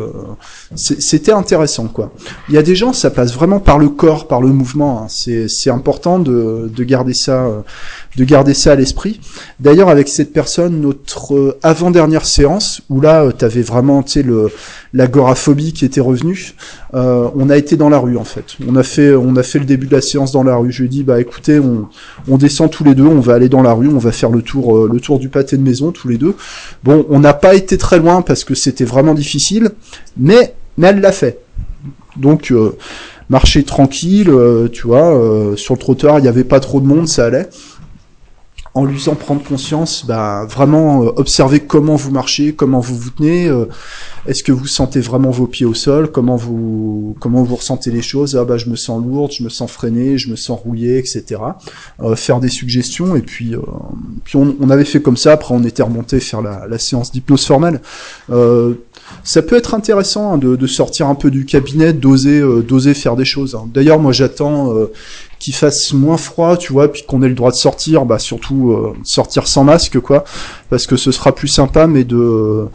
c'était 0.76 1.32
intéressant 1.32 1.86
quoi 1.88 2.12
il 2.48 2.54
y 2.54 2.58
a 2.58 2.62
des 2.62 2.76
gens 2.76 2.92
ça 2.92 3.10
passe 3.10 3.32
vraiment 3.32 3.58
par 3.58 3.78
le 3.78 3.88
corps 3.88 4.28
par 4.28 4.42
le 4.42 4.48
mouvement 4.48 5.02
hein. 5.02 5.06
c'est 5.08 5.48
c'est 5.48 5.70
important 5.70 6.18
de, 6.18 6.70
de 6.72 6.84
garder 6.84 7.14
ça 7.14 7.48
de 8.16 8.24
garder 8.24 8.54
ça 8.54 8.72
à 8.72 8.74
l'esprit 8.74 9.20
d'ailleurs 9.58 9.88
avec 9.88 10.08
cette 10.08 10.32
personne 10.32 10.80
notre 10.80 11.58
avant 11.62 11.90
dernière 11.90 12.26
séance 12.26 12.82
où 12.90 13.00
là 13.00 13.32
tu 13.36 13.44
avais 13.44 13.62
vraiment 13.62 14.02
tu 14.02 14.12
sais 14.12 14.22
le 14.22 14.50
l'agoraphobie 14.92 15.72
qui 15.72 15.84
était 15.84 16.00
revenue. 16.00 16.54
Euh, 16.94 17.28
on 17.34 17.50
a 17.50 17.56
été 17.56 17.76
dans 17.76 17.88
la 17.88 17.98
rue. 17.98 18.17
En 18.18 18.24
fait. 18.24 18.56
On 18.66 18.76
a 18.76 18.82
fait, 18.82 19.14
on 19.14 19.36
a 19.36 19.42
fait 19.42 19.58
le 19.58 19.64
début 19.64 19.86
de 19.86 19.94
la 19.94 20.00
séance 20.00 20.32
dans 20.32 20.42
la 20.42 20.56
rue. 20.56 20.72
Je 20.72 20.82
lui 20.82 20.86
ai 20.86 20.88
dit, 20.88 21.02
bah 21.02 21.20
écoutez, 21.20 21.60
on, 21.60 22.36
descend 22.36 22.70
tous 22.70 22.84
les 22.84 22.94
deux, 22.94 23.06
on 23.06 23.20
va 23.20 23.34
aller 23.34 23.48
dans 23.48 23.62
la 23.62 23.72
rue, 23.72 23.88
on 23.88 23.98
va 23.98 24.12
faire 24.12 24.30
le 24.30 24.42
tour, 24.42 24.76
euh, 24.76 24.90
le 24.92 25.00
tour 25.00 25.18
du 25.18 25.28
pâté 25.28 25.56
de 25.56 25.62
maison 25.62 25.92
tous 25.92 26.08
les 26.08 26.18
deux. 26.18 26.34
Bon, 26.84 27.06
on 27.08 27.20
n'a 27.20 27.34
pas 27.34 27.54
été 27.54 27.78
très 27.78 27.98
loin 27.98 28.22
parce 28.22 28.44
que 28.44 28.54
c'était 28.54 28.84
vraiment 28.84 29.14
difficile, 29.14 29.70
mais, 30.16 30.54
mais 30.76 30.88
elle 30.88 31.00
l'a 31.00 31.12
fait. 31.12 31.38
Donc, 32.16 32.50
euh, 32.50 32.76
marcher 33.28 33.62
tranquille, 33.62 34.30
euh, 34.30 34.68
tu 34.68 34.86
vois, 34.86 35.54
sur 35.56 35.74
le 35.74 35.78
trottoir, 35.78 36.18
il 36.18 36.22
n'y 36.22 36.28
avait 36.28 36.44
pas 36.44 36.60
trop 36.60 36.80
de 36.80 36.86
monde, 36.86 37.08
ça 37.08 37.26
allait 37.26 37.48
en 38.78 38.84
lui 38.84 38.96
faisant 38.96 39.16
prendre 39.16 39.42
conscience, 39.42 40.06
bah, 40.06 40.46
vraiment 40.48 41.02
euh, 41.02 41.10
observer 41.16 41.58
comment 41.58 41.96
vous 41.96 42.12
marchez, 42.12 42.54
comment 42.54 42.78
vous 42.78 42.96
vous 42.96 43.10
tenez, 43.10 43.48
euh, 43.48 43.64
est-ce 44.28 44.44
que 44.44 44.52
vous 44.52 44.68
sentez 44.68 45.00
vraiment 45.00 45.30
vos 45.30 45.48
pieds 45.48 45.66
au 45.66 45.74
sol, 45.74 46.12
comment 46.12 46.36
vous 46.36 47.16
comment 47.18 47.42
vous 47.42 47.56
ressentez 47.56 47.90
les 47.90 48.02
choses, 48.02 48.36
ah 48.36 48.44
bah 48.44 48.56
je 48.56 48.70
me 48.70 48.76
sens 48.76 49.04
lourde, 49.04 49.32
je 49.32 49.42
me 49.42 49.48
sens 49.48 49.68
freiné, 49.68 50.16
je 50.16 50.30
me 50.30 50.36
sens 50.36 50.60
rouillé, 50.60 50.98
etc. 50.98 51.40
Euh, 52.00 52.14
faire 52.14 52.38
des 52.38 52.50
suggestions 52.50 53.16
et 53.16 53.22
puis 53.22 53.56
puis 54.22 54.36
on, 54.36 54.70
avait 54.70 54.84
fait 54.84 55.02
comme 55.02 55.16
ça, 55.16 55.32
après 55.32 55.54
on 55.56 55.64
était 55.64 55.82
remonté 55.82 56.20
faire 56.20 56.40
la, 56.40 56.68
la 56.68 56.78
séance 56.78 57.10
d'hypnose 57.10 57.44
formelle. 57.46 57.80
Ça 59.24 59.42
peut 59.42 59.56
être 59.56 59.74
intéressant 59.74 60.32
hein, 60.32 60.38
de, 60.38 60.56
de, 60.56 60.66
sortir 60.66 61.06
un 61.08 61.14
peu 61.14 61.30
du 61.30 61.44
cabinet, 61.44 61.92
d'oser 61.92 62.40
d'oser 62.62 62.94
faire 62.94 63.16
des 63.16 63.24
choses. 63.24 63.54
Hein. 63.54 63.68
D'ailleurs 63.72 63.98
moi 63.98 64.12
j'attends 64.12 64.72
qu'il 65.38 65.54
fasse 65.54 65.92
moins 65.92 66.16
froid, 66.16 66.56
tu 66.56 66.72
vois, 66.72 66.90
puis 66.90 67.04
qu'on 67.06 67.22
ait 67.22 67.28
le 67.28 67.34
droit 67.34 67.50
de 67.50 67.56
sortir, 67.56 68.04
bah 68.04 68.18
surtout 68.18 68.72
euh, 68.72 68.94
sortir 69.04 69.46
sans 69.46 69.64
masque, 69.64 70.00
quoi, 70.00 70.24
parce 70.68 70.86
que 70.86 70.96
ce 70.96 71.12
sera 71.12 71.34
plus 71.34 71.48
sympa, 71.48 71.86
mais 71.86 72.04
de 72.04 72.66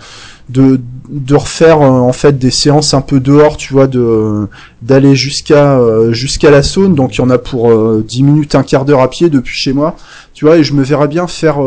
de, 0.50 0.80
de 1.10 1.36
refaire 1.36 1.82
euh, 1.82 1.88
en 1.88 2.12
fait 2.12 2.38
des 2.38 2.52
séances 2.52 2.94
un 2.94 3.02
peu 3.02 3.20
dehors, 3.20 3.58
tu 3.58 3.74
vois, 3.74 3.88
de 3.88 4.48
d'aller 4.82 5.16
jusqu'à 5.16 5.78
euh, 5.78 6.14
jusqu'à 6.14 6.52
la 6.52 6.64
saune, 6.64 6.96
donc 6.96 7.16
il 7.16 7.20
y 7.20 7.22
en 7.22 7.30
a 7.30 7.38
pour 7.38 7.74
10 8.02 8.24
minutes, 8.24 8.56
un 8.56 8.64
quart 8.64 8.86
d'heure 8.86 9.02
à 9.02 9.10
pied 9.10 9.30
depuis 9.30 9.56
chez 9.56 9.74
moi, 9.74 9.98
tu 10.34 10.46
vois, 10.46 10.58
et 10.58 10.64
je 10.64 10.74
me 10.74 10.84
verrais 10.84 11.10
bien 11.10 11.28
faire 11.28 11.58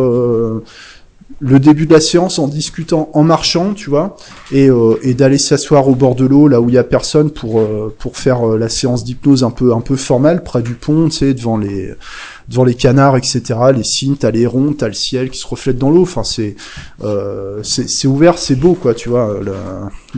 le 1.39 1.59
début 1.61 1.87
de 1.87 1.93
la 1.93 2.01
séance 2.01 2.39
en 2.39 2.49
discutant, 2.49 3.11
en 3.13 3.23
marchant, 3.23 3.75
tu 3.75 3.91
vois, 3.91 4.17
et, 4.53 4.71
euh, 4.71 4.99
et 5.03 5.13
d'aller 5.13 5.37
s'asseoir 5.37 5.87
au 5.87 5.95
bord 5.95 6.15
de 6.15 6.25
l'eau, 6.25 6.49
là 6.49 6.63
où 6.63 6.71
il 6.71 6.75
y 6.75 6.79
a 6.79 6.85
personne, 6.85 7.31
pour 7.31 7.61
euh, 7.61 7.95
pour 7.99 8.17
faire 8.17 8.49
euh, 8.49 8.59
la 8.59 8.71
séance 8.71 9.05
d'hypnose 9.05 9.45
un 9.45 9.51
peu 9.51 9.75
un 9.75 9.83
peu 9.83 9.97
formelle, 9.97 10.43
près 10.43 10.63
du 10.63 10.75
pont, 10.75 11.09
tu 11.09 11.17
sais, 11.17 11.35
devant 11.35 11.59
les 11.59 11.93
devant 12.49 12.65
les 12.65 12.75
canards, 12.75 13.19
etc. 13.19 13.43
Les 13.75 13.83
cygnes, 13.83 14.17
t'as 14.17 14.31
les 14.31 14.47
ronds, 14.47 14.73
t'as 14.73 14.87
le 14.87 14.95
ciel 14.95 15.29
qui 15.29 15.39
se 15.39 15.47
reflète 15.47 15.77
dans 15.77 15.91
l'eau. 15.91 16.03
Enfin, 16.03 16.25
c'est 16.25 16.57
c'est 17.63 18.09
ouvert, 18.09 18.39
c'est 18.39 18.55
beau, 18.55 18.75
quoi, 18.75 18.95
tu 18.95 19.11
vois, 19.11 19.41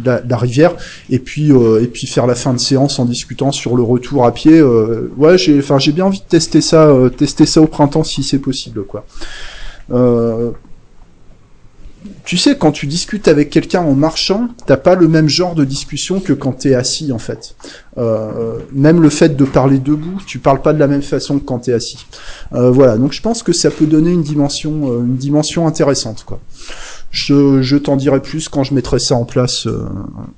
la, 0.04 0.20
la, 0.20 0.36
rivière. 0.36 0.76
Et 1.10 1.18
puis 1.18 1.50
et 1.50 1.86
puis 1.88 2.06
faire 2.06 2.26
la 2.26 2.36
fin 2.36 2.52
de 2.52 2.58
séance 2.58 2.98
en 3.00 3.06
discutant 3.06 3.50
sur 3.50 3.76
le 3.76 3.82
retour 3.82 4.24
à 4.24 4.32
pied. 4.32 4.62
ouais, 4.62 5.36
j'ai 5.36 5.58
enfin 5.58 5.78
j'ai 5.78 5.92
bien 5.92 6.04
envie 6.04 6.20
de 6.20 6.28
tester 6.28 6.60
ça, 6.60 6.92
tester 7.16 7.46
ça 7.46 7.60
au 7.60 7.66
printemps 7.66 8.04
si 8.04 8.22
c'est 8.22 8.38
possible, 8.38 8.84
quoi. 8.84 9.04
Euh, 9.90 10.50
tu 12.24 12.36
sais, 12.36 12.56
quand 12.56 12.72
tu 12.72 12.86
discutes 12.86 13.26
avec 13.26 13.50
quelqu'un 13.50 13.80
en 13.80 13.94
marchant, 13.94 14.48
t'as 14.66 14.76
pas 14.76 14.94
le 14.94 15.08
même 15.08 15.28
genre 15.28 15.54
de 15.54 15.64
discussion 15.64 16.20
que 16.20 16.32
quand 16.32 16.52
t'es 16.52 16.74
assis, 16.74 17.10
en 17.12 17.18
fait. 17.18 17.56
Euh, 17.96 18.58
même 18.72 19.00
le 19.00 19.10
fait 19.10 19.36
de 19.36 19.44
parler 19.44 19.78
debout, 19.78 20.20
tu 20.26 20.38
parles 20.38 20.62
pas 20.62 20.72
de 20.72 20.78
la 20.78 20.86
même 20.86 21.02
façon 21.02 21.38
que 21.38 21.44
quand 21.44 21.60
t'es 21.60 21.72
assis. 21.72 22.06
Euh, 22.52 22.70
voilà, 22.70 22.96
donc 22.98 23.12
je 23.12 23.22
pense 23.22 23.42
que 23.42 23.52
ça 23.52 23.70
peut 23.70 23.86
donner 23.86 24.10
une 24.10 24.22
dimension, 24.22 24.92
euh, 24.92 25.00
une 25.00 25.16
dimension 25.16 25.66
intéressante, 25.66 26.24
quoi. 26.24 26.40
Je, 27.10 27.62
je 27.62 27.76
t'en 27.76 27.96
dirai 27.96 28.20
plus 28.20 28.48
quand 28.48 28.62
je 28.62 28.74
mettrai 28.74 28.98
ça 28.98 29.14
en 29.14 29.24
place 29.24 29.66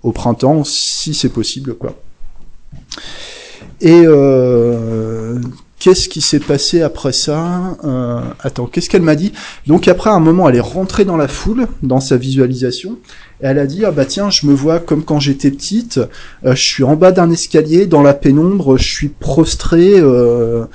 au 0.05 0.13
printemps, 0.13 0.63
si 0.63 1.15
c'est 1.15 1.29
possible, 1.29 1.75
quoi. 1.75 1.97
Et 3.81 4.05
Qu'est-ce 5.81 6.11
qui 6.11 6.21
s'est 6.21 6.41
passé 6.41 6.83
après 6.83 7.13
ça 7.13 7.79
euh, 7.85 8.21
Attends, 8.41 8.67
qu'est-ce 8.67 8.91
qu'elle 8.91 9.01
m'a 9.01 9.17
dit? 9.17 9.33
Donc 9.67 9.89
après 9.89 10.11
un 10.11 10.21
moment, 10.21 10.47
elle 10.47 10.57
est 10.57 10.61
rentrée 10.61 11.07
dans 11.07 11.17
la 11.17 11.27
foule, 11.27 11.69
dans 11.83 12.01
sa 12.01 12.19
visualisation, 12.19 12.99
et 13.41 13.47
elle 13.47 13.59
a 13.59 13.65
dit 13.65 13.87
ah 13.87 13.91
bah 13.91 14.05
tiens, 14.05 14.29
je 14.29 14.47
me 14.47 14.53
vois 14.53 14.79
comme 14.79 15.03
quand 15.03 15.21
j'étais 15.21 15.51
petite. 15.51 15.99
Euh, 16.45 16.55
je 16.55 16.63
suis 16.63 16.85
en 16.85 16.97
bas 16.97 17.13
d'un 17.13 17.31
escalier, 17.31 17.87
dans 17.87 18.03
la 18.03 18.13
pénombre, 18.13 18.77
je 18.77 18.93
suis 18.93 19.09
prostrée. 19.09 19.95
Euh, 19.99 20.67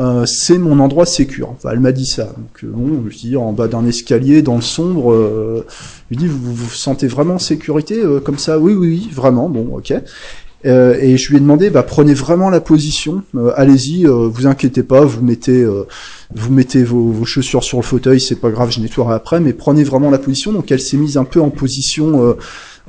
euh, 0.00 0.26
c'est 0.26 0.58
mon 0.58 0.80
endroit 0.80 1.06
sécure. 1.06 1.50
Enfin, 1.50 1.70
elle 1.72 1.80
m'a 1.80 1.92
dit 1.92 2.06
ça. 2.06 2.24
Donc 2.24 2.64
bon, 2.64 3.08
je 3.08 3.16
dis 3.16 3.36
en 3.36 3.52
bas 3.52 3.68
d'un 3.68 3.86
escalier, 3.86 4.42
dans 4.42 4.56
le 4.56 4.62
sombre. 4.62 5.14
je 5.14 5.62
lui 6.10 6.16
dis 6.16 6.26
vous 6.26 6.52
vous 6.52 6.70
sentez 6.70 7.06
vraiment 7.06 7.34
en 7.34 7.38
sécurité 7.38 8.02
comme 8.24 8.38
ça? 8.38 8.58
Oui, 8.58 8.72
oui, 8.72 8.88
oui, 8.88 9.08
vraiment. 9.12 9.48
Bon, 9.48 9.76
ok. 9.76 9.94
Euh, 10.66 10.96
et 11.00 11.16
je 11.16 11.30
lui 11.30 11.36
ai 11.36 11.40
demandé, 11.40 11.70
bah, 11.70 11.84
prenez 11.84 12.14
vraiment 12.14 12.50
la 12.50 12.60
position, 12.60 13.22
euh, 13.36 13.52
allez-y, 13.54 14.06
euh, 14.06 14.28
vous 14.28 14.46
inquiétez 14.48 14.82
pas, 14.82 15.04
vous 15.04 15.22
mettez, 15.22 15.64
vous 16.34 16.52
mettez 16.52 16.82
vos, 16.82 17.24
chaussures 17.24 17.62
sur 17.62 17.78
le 17.78 17.84
fauteuil, 17.84 18.20
c'est 18.20 18.40
pas 18.40 18.50
grave, 18.50 18.70
je 18.70 18.80
nettoierai 18.80 19.14
après, 19.14 19.40
mais 19.40 19.52
prenez 19.52 19.84
vraiment 19.84 20.10
la 20.10 20.18
position. 20.18 20.52
Donc 20.52 20.72
elle 20.72 20.80
s'est 20.80 20.96
mise 20.96 21.16
un 21.16 21.24
peu 21.24 21.40
en 21.40 21.50
position, 21.50 22.36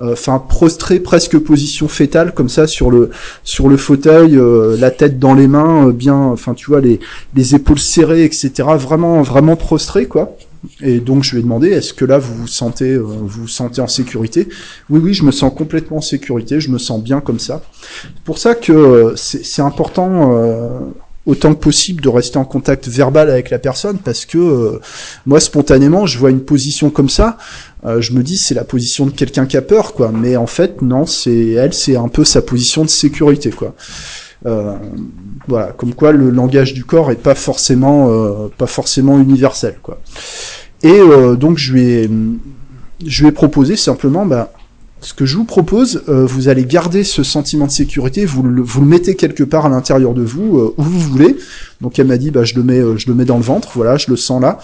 enfin 0.01 0.39
prostrée, 0.39 0.99
presque 0.99 1.37
position 1.37 1.87
fétale, 1.87 2.33
comme 2.33 2.49
ça 2.49 2.67
sur 2.67 2.89
le 2.89 3.11
sur 3.43 3.69
le 3.69 3.77
fauteuil, 3.77 4.39
la 4.79 4.91
tête 4.91 5.19
dans 5.19 5.35
les 5.35 5.47
mains, 5.47 5.89
bien, 5.89 6.15
enfin 6.15 6.53
tu 6.53 6.67
vois 6.67 6.81
les 6.81 6.99
les 7.35 7.55
épaules 7.55 7.79
serrées, 7.79 8.23
etc. 8.23 8.51
Vraiment 8.77 9.21
vraiment 9.21 9.55
prostrée 9.55 10.07
quoi. 10.07 10.35
Et 10.81 10.99
donc 10.99 11.23
je 11.23 11.31
lui 11.31 11.39
ai 11.39 11.43
demandé, 11.43 11.69
est-ce 11.69 11.93
que 11.93 12.05
là 12.05 12.17
vous 12.17 12.33
vous 12.33 12.47
sentez, 12.47 12.93
euh, 12.93 12.99
vous, 12.99 13.27
vous 13.27 13.47
sentez 13.47 13.81
en 13.81 13.87
sécurité? 13.87 14.49
Oui, 14.89 14.99
oui, 15.01 15.13
je 15.13 15.23
me 15.23 15.31
sens 15.31 15.53
complètement 15.55 15.97
en 15.97 16.01
sécurité, 16.01 16.59
je 16.59 16.69
me 16.69 16.77
sens 16.77 17.01
bien 17.01 17.21
comme 17.21 17.39
ça. 17.39 17.61
C'est 18.03 18.23
pour 18.23 18.37
ça 18.37 18.55
que 18.55 18.73
euh, 18.73 19.15
c'est 19.15 19.61
important 19.61 20.33
euh, 20.33 20.79
autant 21.25 21.53
que 21.53 21.59
possible 21.59 22.01
de 22.01 22.09
rester 22.09 22.37
en 22.37 22.45
contact 22.45 22.87
verbal 22.87 23.29
avec 23.29 23.49
la 23.49 23.59
personne, 23.59 23.99
parce 23.99 24.25
que 24.25 24.79
moi 25.25 25.39
spontanément, 25.39 26.05
je 26.05 26.17
vois 26.17 26.31
une 26.31 26.41
position 26.41 26.89
comme 26.89 27.09
ça, 27.09 27.37
je 27.85 28.13
me 28.13 28.23
dis 28.23 28.35
c'est 28.35 28.55
la 28.55 28.63
position 28.63 29.05
de 29.05 29.11
quelqu'un 29.11 29.45
qui 29.45 29.55
a 29.55 29.61
peur, 29.61 29.93
quoi. 29.93 30.11
Mais 30.11 30.37
en 30.37 30.47
fait, 30.47 30.81
non, 30.81 31.05
c'est 31.05 31.49
elle, 31.49 31.73
c'est 31.73 31.95
un 31.95 32.07
peu 32.07 32.23
sa 32.23 32.41
position 32.41 32.83
de 32.83 32.89
sécurité, 32.89 33.51
quoi. 33.51 33.75
Voilà, 34.43 35.73
comme 35.77 35.93
quoi 35.93 36.11
le 36.11 36.29
langage 36.29 36.73
du 36.73 36.85
corps 36.85 37.11
est 37.11 37.15
pas 37.21 37.35
forcément, 37.35 38.09
pas 38.57 38.67
forcément 38.67 39.19
universel, 39.19 39.77
quoi. 39.81 39.99
Et 40.83 40.99
euh, 40.99 41.35
donc 41.35 41.57
je 41.57 41.73
lui 41.73 41.83
ai, 41.83 42.09
je 43.05 43.21
lui 43.21 43.29
ai 43.29 43.31
proposé 43.31 43.75
simplement, 43.75 44.25
bah, 44.25 44.53
ce 45.01 45.13
que 45.13 45.25
je 45.25 45.37
vous 45.37 45.45
propose, 45.45 46.03
euh, 46.09 46.25
vous 46.25 46.47
allez 46.47 46.65
garder 46.65 47.03
ce 47.03 47.23
sentiment 47.23 47.65
de 47.65 47.71
sécurité, 47.71 48.25
vous 48.25 48.43
le, 48.43 48.61
vous 48.61 48.83
mettez 48.83 49.15
quelque 49.15 49.43
part 49.43 49.65
à 49.65 49.69
l'intérieur 49.69 50.13
de 50.13 50.21
vous, 50.21 50.57
euh, 50.57 50.73
où 50.77 50.83
vous 50.83 50.99
voulez. 50.99 51.37
Donc 51.81 51.99
elle 51.99 52.07
m'a 52.07 52.17
dit, 52.17 52.31
bah, 52.31 52.43
je 52.43 52.55
le 52.55 52.63
mets, 52.63 52.81
je 52.97 53.07
le 53.07 53.13
mets 53.13 53.25
dans 53.25 53.37
le 53.37 53.43
ventre, 53.43 53.71
voilà, 53.75 53.97
je 53.97 54.09
le 54.09 54.17
sens 54.17 54.41
là. 54.41 54.59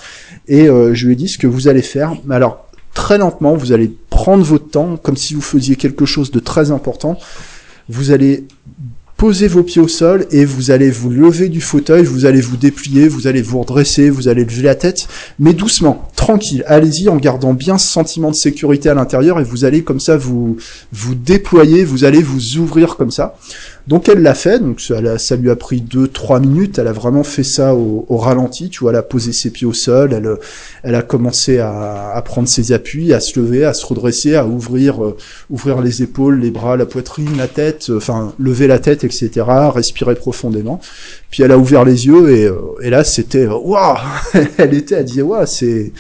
Et 0.48 0.66
je 0.68 1.06
lui 1.06 1.14
ai 1.14 1.16
dit 1.16 1.28
ce 1.28 1.38
que 1.38 1.48
vous 1.48 1.68
allez 1.68 1.82
faire. 1.82 2.14
Alors 2.30 2.68
très 2.94 3.18
lentement, 3.18 3.56
vous 3.56 3.72
allez 3.72 3.94
prendre 4.10 4.44
votre 4.44 4.70
temps, 4.70 4.98
comme 4.98 5.18
si 5.18 5.34
vous 5.34 5.42
faisiez 5.42 5.76
quelque 5.76 6.06
chose 6.06 6.32
de 6.32 6.40
très 6.40 6.72
important. 6.72 7.18
Vous 7.90 8.12
allez 8.12 8.46
posez 9.26 9.48
vos 9.48 9.64
pieds 9.64 9.82
au 9.82 9.88
sol 9.88 10.28
et 10.30 10.46
vous 10.46 10.70
allez 10.70 10.92
vous 10.92 11.10
lever 11.10 11.50
du 11.50 11.60
fauteuil, 11.60 12.04
vous 12.04 12.28
allez 12.28 12.42
vous 12.42 12.58
déplier, 12.58 13.08
vous 13.08 13.26
allez 13.26 13.42
vous 13.42 13.60
redresser, 13.60 14.12
vous 14.12 14.28
allez 14.28 14.46
lever 14.46 14.62
la 14.62 14.76
tête, 14.76 15.08
mais 15.40 15.54
doucement, 15.54 16.12
tranquille. 16.16 16.64
Allez-y 16.68 17.10
en 17.10 17.16
gardant 17.16 17.56
bien 17.56 17.80
ce 17.80 17.88
sentiment 17.88 18.30
de 18.30 18.36
sécurité 18.36 18.88
à 18.88 18.94
l'intérieur 18.94 19.40
et 19.40 19.44
vous 19.44 19.66
allez 19.66 19.84
comme 19.84 20.00
ça 20.00 20.16
vous 20.16 20.58
vous 20.94 21.16
déployer, 21.16 21.86
vous 21.86 22.04
allez 22.04 22.22
vous 22.22 22.58
ouvrir 22.58 22.98
comme 22.98 23.10
ça. 23.10 23.36
Donc 23.88 24.10
elle 24.10 24.24
l'a 24.24 24.34
fait, 24.34 24.60
donc 24.60 24.82
ça, 24.82 25.20
ça, 25.20 25.36
lui 25.36 25.52
a 25.52 25.56
pris 25.56 25.80
2-3 25.80 26.42
minutes, 26.42 26.80
elle 26.80 26.88
a 26.88 26.92
vraiment 26.92 27.24
fait 27.24 27.44
ça 27.44 27.76
au, 27.76 28.18
ralenti, 28.18 28.70
tu 28.70 28.80
vois, 28.80 28.92
elle 28.92 28.98
a 28.98 29.04
posé 29.04 29.32
ses 29.32 29.52
pieds 29.52 29.68
au 29.68 29.74
sol, 29.74 30.12
elle, 30.12 30.28
elle 30.82 30.96
a 30.96 31.04
commencé 31.04 31.60
à, 31.60 32.10
à, 32.10 32.22
prendre 32.24 32.48
ses 32.48 32.72
appuis, 32.72 33.14
à 33.14 33.20
se 33.20 33.40
lever, 33.40 33.64
à 33.64 33.76
se 33.76 33.86
redresser, 33.86 34.34
à 34.34 34.48
ouvrir, 34.48 35.06
euh, 35.06 35.16
ouvrir 35.52 35.82
les 35.82 36.02
épaules, 36.02 36.40
les 36.40 36.50
bras, 36.50 36.78
la 36.78 36.88
poitrine, 36.88 37.38
la 37.38 37.48
tête, 37.48 37.92
euh, 37.92 37.98
enfin 37.98 38.34
lever 38.40 38.66
la 38.66 38.80
tête, 38.80 39.04
etc., 39.04 39.46
respirer 39.72 40.16
profondément. 40.16 40.82
Puis 41.30 41.44
elle 41.44 41.52
a 41.52 41.58
ouvert 41.60 41.86
les 41.86 42.08
yeux 42.08 42.32
et, 42.32 42.46
euh, 42.46 42.56
et 42.82 42.90
là 42.90 43.04
c'était 43.04 43.46
waouh, 43.46 43.98
elle 44.58 44.74
était, 44.74 44.96
elle 44.96 45.06
disait 45.06 45.22
waouh, 45.22 45.46
c'est 45.46 45.94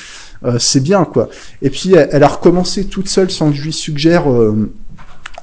c'est 0.60 0.82
bien 0.82 1.06
quoi. 1.06 1.30
Et 1.63 1.71
puis 1.71 1.95
elle, 1.95 2.10
elle, 2.12 2.24
a 2.24 2.28
recommencé 2.28 2.86
toute 2.86 3.08
seule 3.08 3.32
sans 3.32 3.50
que 3.50 3.58
je 3.58 3.63
lui 3.63 3.74
suggère 3.74 4.26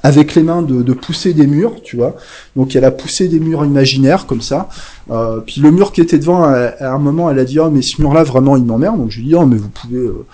avec 0.03 0.35
les 0.35 0.43
mains 0.43 0.61
de, 0.61 0.81
de, 0.83 0.93
pousser 0.93 1.33
des 1.33 1.47
murs, 1.47 1.81
tu 1.81 1.95
vois. 1.95 2.15
Donc 2.57 2.75
elle 2.75 2.83
a 2.83 2.91
poussé 2.91 3.29
des 3.29 3.39
murs 3.39 3.65
imaginaires 3.65 4.27
comme 4.27 4.41
ça. 4.41 4.67
Euh, 5.09 5.39
puis 5.39 5.61
le 5.61 5.71
mur 5.71 5.93
qui 5.93 6.01
était 6.01 6.19
devant, 6.19 6.43
à, 6.43 6.73
un 6.79 6.99
moment, 6.99 7.31
elle 7.31 7.39
a 7.39 7.45
dit 7.45 7.59
oh 7.59 7.69
mais 7.69 7.81
ce 7.81 8.01
mur-là 8.01 8.23
vraiment 8.23 8.57
il 8.57 8.65
m'emmerde. 8.65 8.97
Donc 8.97 9.11
je 9.11 9.19
lui 9.19 9.27
dit 9.27 9.35
oh 9.35 9.45
mais 9.45 9.55
vous 9.55 9.69
pouvez 9.69 9.97
euh, 9.99 10.25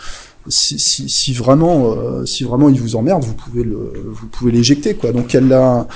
si, 0.47 0.80
si, 0.80 1.10
si, 1.10 1.34
vraiment 1.34 1.91
euh, 1.91 2.25
si 2.25 2.43
vraiment 2.43 2.69
il 2.69 2.80
vous 2.80 2.95
emmerde, 2.95 3.23
vous 3.23 3.34
pouvez 3.34 3.63
le 3.63 3.91
vous 4.12 4.28
pouvez 4.28 4.52
l'éjecter 4.52 4.95
quoi. 4.95 5.12
Donc 5.12 5.36
elle 5.36 5.47
l'a 5.47 5.88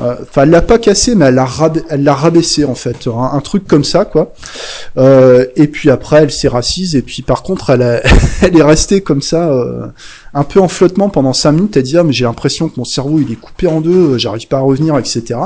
euh, 0.00 0.16
elle 0.36 0.50
l'a 0.50 0.62
pas 0.62 0.78
cassé 0.78 1.14
mais 1.14 1.26
elle 1.26 1.36
l'a 1.36 1.48
l'a 1.90 2.14
rabaissé 2.14 2.64
en 2.64 2.74
fait, 2.74 3.06
un, 3.06 3.40
truc 3.40 3.66
comme 3.66 3.84
ça 3.84 4.04
quoi. 4.04 4.34
Euh, 4.96 5.46
et 5.56 5.68
puis 5.68 5.90
après 5.90 6.22
elle 6.22 6.32
s'est 6.32 6.48
rassise 6.48 6.96
et 6.96 7.02
puis 7.02 7.22
par 7.22 7.42
contre 7.42 7.70
elle 7.70 7.82
a, 7.82 8.02
elle 8.42 8.56
est 8.56 8.62
restée 8.62 9.00
comme 9.00 9.22
ça 9.22 9.50
un 10.34 10.44
peu 10.44 10.60
en 10.60 10.68
flottement 10.68 11.08
pendant 11.08 11.32
cinq 11.32 11.52
minutes, 11.52 11.76
elle 11.76 11.84
dit 11.84 11.96
ah 11.96 12.04
mais 12.04 12.12
j'ai 12.12 12.24
l'impression 12.24 12.68
que 12.68 12.74
mon 12.76 12.84
cerveau 12.84 13.20
il 13.20 13.30
est 13.32 13.40
coupé 13.40 13.68
en 13.68 13.80
deux, 13.80 14.18
j'arrive 14.18 14.48
pas 14.48 14.58
à 14.58 14.62
revenir 14.62 14.98
etc. 14.98 15.38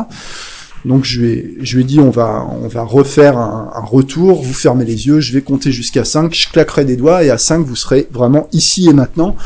Donc 0.85 1.05
je 1.05 1.21
lui 1.21 1.81
ai, 1.81 1.85
dit 1.85 2.01
on 2.01 2.11
va, 2.11 2.47
on 2.62 2.69
va 2.69 2.83
refaire 2.83 3.37
un, 3.37 3.85
retour, 3.85 4.43
vous 4.43 4.55
fermez 4.55 4.85
les 4.85 5.07
yeux, 5.07 5.21
je 5.21 5.33
vais 5.33 5.43
compter 5.43 5.73
jusqu'à 5.73 6.05
5, 6.05 6.33
je 6.35 6.49
claquerai 6.51 6.85
des 6.85 6.97
doigts 6.97 7.25
et 7.25 7.31
à 7.31 7.38
5 7.38 7.64
vous 7.64 7.77
serez 7.77 8.07
vraiment 8.12 8.49
ici 8.53 8.88
et 8.88 8.93
maintenant. 8.93 9.37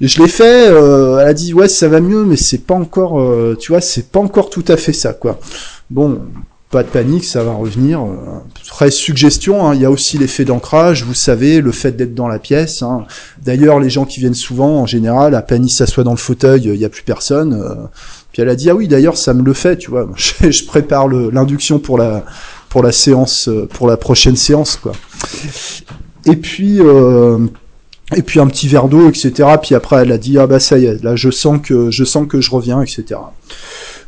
Je 0.00 0.22
l'ai 0.22 0.28
fait, 0.28 0.68
euh, 0.68 1.18
elle 1.18 1.28
a 1.28 1.34
dit 1.34 1.52
ouais 1.52 1.68
ça 1.68 1.88
va 1.88 2.00
mieux 2.00 2.24
mais 2.24 2.36
c'est 2.36 2.64
pas 2.64 2.74
encore, 2.74 3.20
euh, 3.20 3.56
tu 3.58 3.72
vois, 3.72 3.80
c'est 3.80 4.10
pas 4.10 4.20
encore 4.20 4.50
tout 4.50 4.64
à 4.68 4.76
fait 4.76 4.92
ça 4.92 5.12
quoi. 5.12 5.38
Bon, 5.90 6.20
pas 6.70 6.84
de 6.84 6.88
panique, 6.88 7.24
ça 7.24 7.42
va 7.42 7.52
revenir. 7.52 8.04
Très 8.66 8.90
suggestion, 8.92 9.66
hein, 9.66 9.74
il 9.74 9.80
y 9.80 9.84
a 9.84 9.90
aussi 9.90 10.18
l'effet 10.18 10.44
d'ancrage, 10.44 11.02
vous 11.04 11.14
savez, 11.14 11.60
le 11.60 11.72
fait 11.72 11.92
d'être 11.92 12.14
dans 12.14 12.28
la 12.28 12.38
pièce. 12.38 12.82
Hein. 12.82 13.06
D'ailleurs, 13.42 13.80
les 13.80 13.90
gens 13.90 14.04
qui 14.04 14.20
viennent 14.20 14.34
souvent, 14.34 14.80
en 14.80 14.86
général, 14.86 15.34
à 15.34 15.42
peine 15.42 15.66
ils 15.66 15.70
s'assoient 15.70 16.04
dans 16.04 16.12
le 16.12 16.16
fauteuil, 16.16 16.62
il 16.62 16.78
n'y 16.78 16.84
a 16.84 16.88
plus 16.88 17.02
personne. 17.02 17.88
Elle 18.40 18.48
a 18.48 18.56
dit 18.56 18.70
ah 18.70 18.74
oui, 18.74 18.88
d'ailleurs, 18.88 19.16
ça 19.16 19.34
me 19.34 19.42
le 19.42 19.52
fait, 19.52 19.76
tu 19.76 19.90
vois. 19.90 20.08
Je, 20.16 20.64
prépare 20.64 21.08
l'induction 21.08 21.78
pour 21.78 21.98
la 21.98 22.24
pour 22.68 22.82
la 22.82 22.92
séance, 22.92 23.48
euh, 23.48 23.66
pour 23.66 23.86
la 23.88 23.96
prochaine 23.96 24.36
séance, 24.36 24.76
quoi. 24.76 24.92
Et 26.24 26.36
puis. 26.36 26.80
Euh, 26.80 27.38
et 28.16 28.22
puis 28.22 28.40
un 28.40 28.48
petit 28.48 28.66
verre 28.66 28.88
d'eau, 28.88 29.08
etc. 29.08 29.50
Puis 29.62 29.76
après, 29.76 30.02
elle 30.02 30.10
a 30.10 30.18
dit 30.18 30.36
ah 30.36 30.48
bah 30.48 30.58
ça 30.58 30.76
y 30.78 30.86
est, 30.86 31.00
là 31.04 31.14
je 31.14 31.30
sens 31.30 31.60
que 31.62 31.92
je 31.92 32.02
sens 32.02 32.26
que 32.26 32.40
je 32.40 32.50
reviens, 32.50 32.82
etc. 32.82 33.20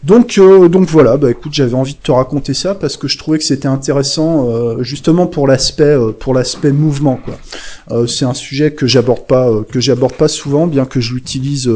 Donc, 0.03 0.39
euh, 0.39 0.69
donc 0.69 0.89
voilà, 0.89 1.17
bah 1.17 1.31
écoute, 1.31 1.53
j'avais 1.55 1.75
envie 1.75 1.95
de 1.95 2.01
te 2.03 2.11
raconter 2.11 2.53
ça 2.53 2.75
parce 2.75 2.97
que 2.97 3.07
je 3.07 3.17
trouvais 3.17 3.39
que 3.39 3.45
c'était 3.45 3.69
intéressant, 3.69 4.49
justement 4.83 5.29
pour 5.29 5.47
l'aspect, 5.47 5.97
pour 6.19 6.35
l'aspect 6.35 6.73
mouvement, 6.73 7.21
quoi. 7.25 8.09
c'est 8.09 8.25
un 8.25 8.35
sujet 8.35 8.73
que 8.73 8.89
j'aborde 8.89 9.25
pas, 9.29 9.49
que 9.71 9.79
j'aborde 9.79 10.15
pas 10.15 10.27
souvent, 10.27 10.67
bien 10.67 10.85
que 10.85 11.01
je 11.01 11.15
l'utilise 11.15 11.71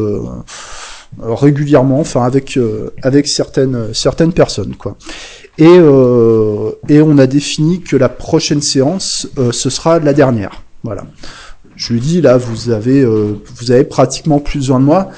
régulièrement, 1.18 2.00
enfin 2.00 2.24
avec 2.24 2.58
avec 3.02 3.26
certaines 3.26 3.94
certaines 3.94 4.32
personnes, 4.32 4.76
quoi. 4.76 4.96
Et 5.58 5.64
et 5.64 7.00
on 7.00 7.18
a 7.18 7.26
défini 7.26 7.80
que 7.80 7.96
la 7.96 8.08
prochaine 8.08 8.62
séance, 8.62 9.28
ce 9.52 9.70
sera 9.70 9.98
la 9.98 10.12
dernière, 10.12 10.62
voilà. 10.82 11.06
Je 11.74 11.92
lui 11.92 12.00
dis 12.00 12.20
là, 12.20 12.36
vous 12.36 12.70
avez 12.70 13.04
vous 13.04 13.70
avez 13.70 13.84
pratiquement 13.84 14.40
plus 14.40 14.58
besoin 14.60 14.80
de 14.80 14.84
moi. 14.84 15.10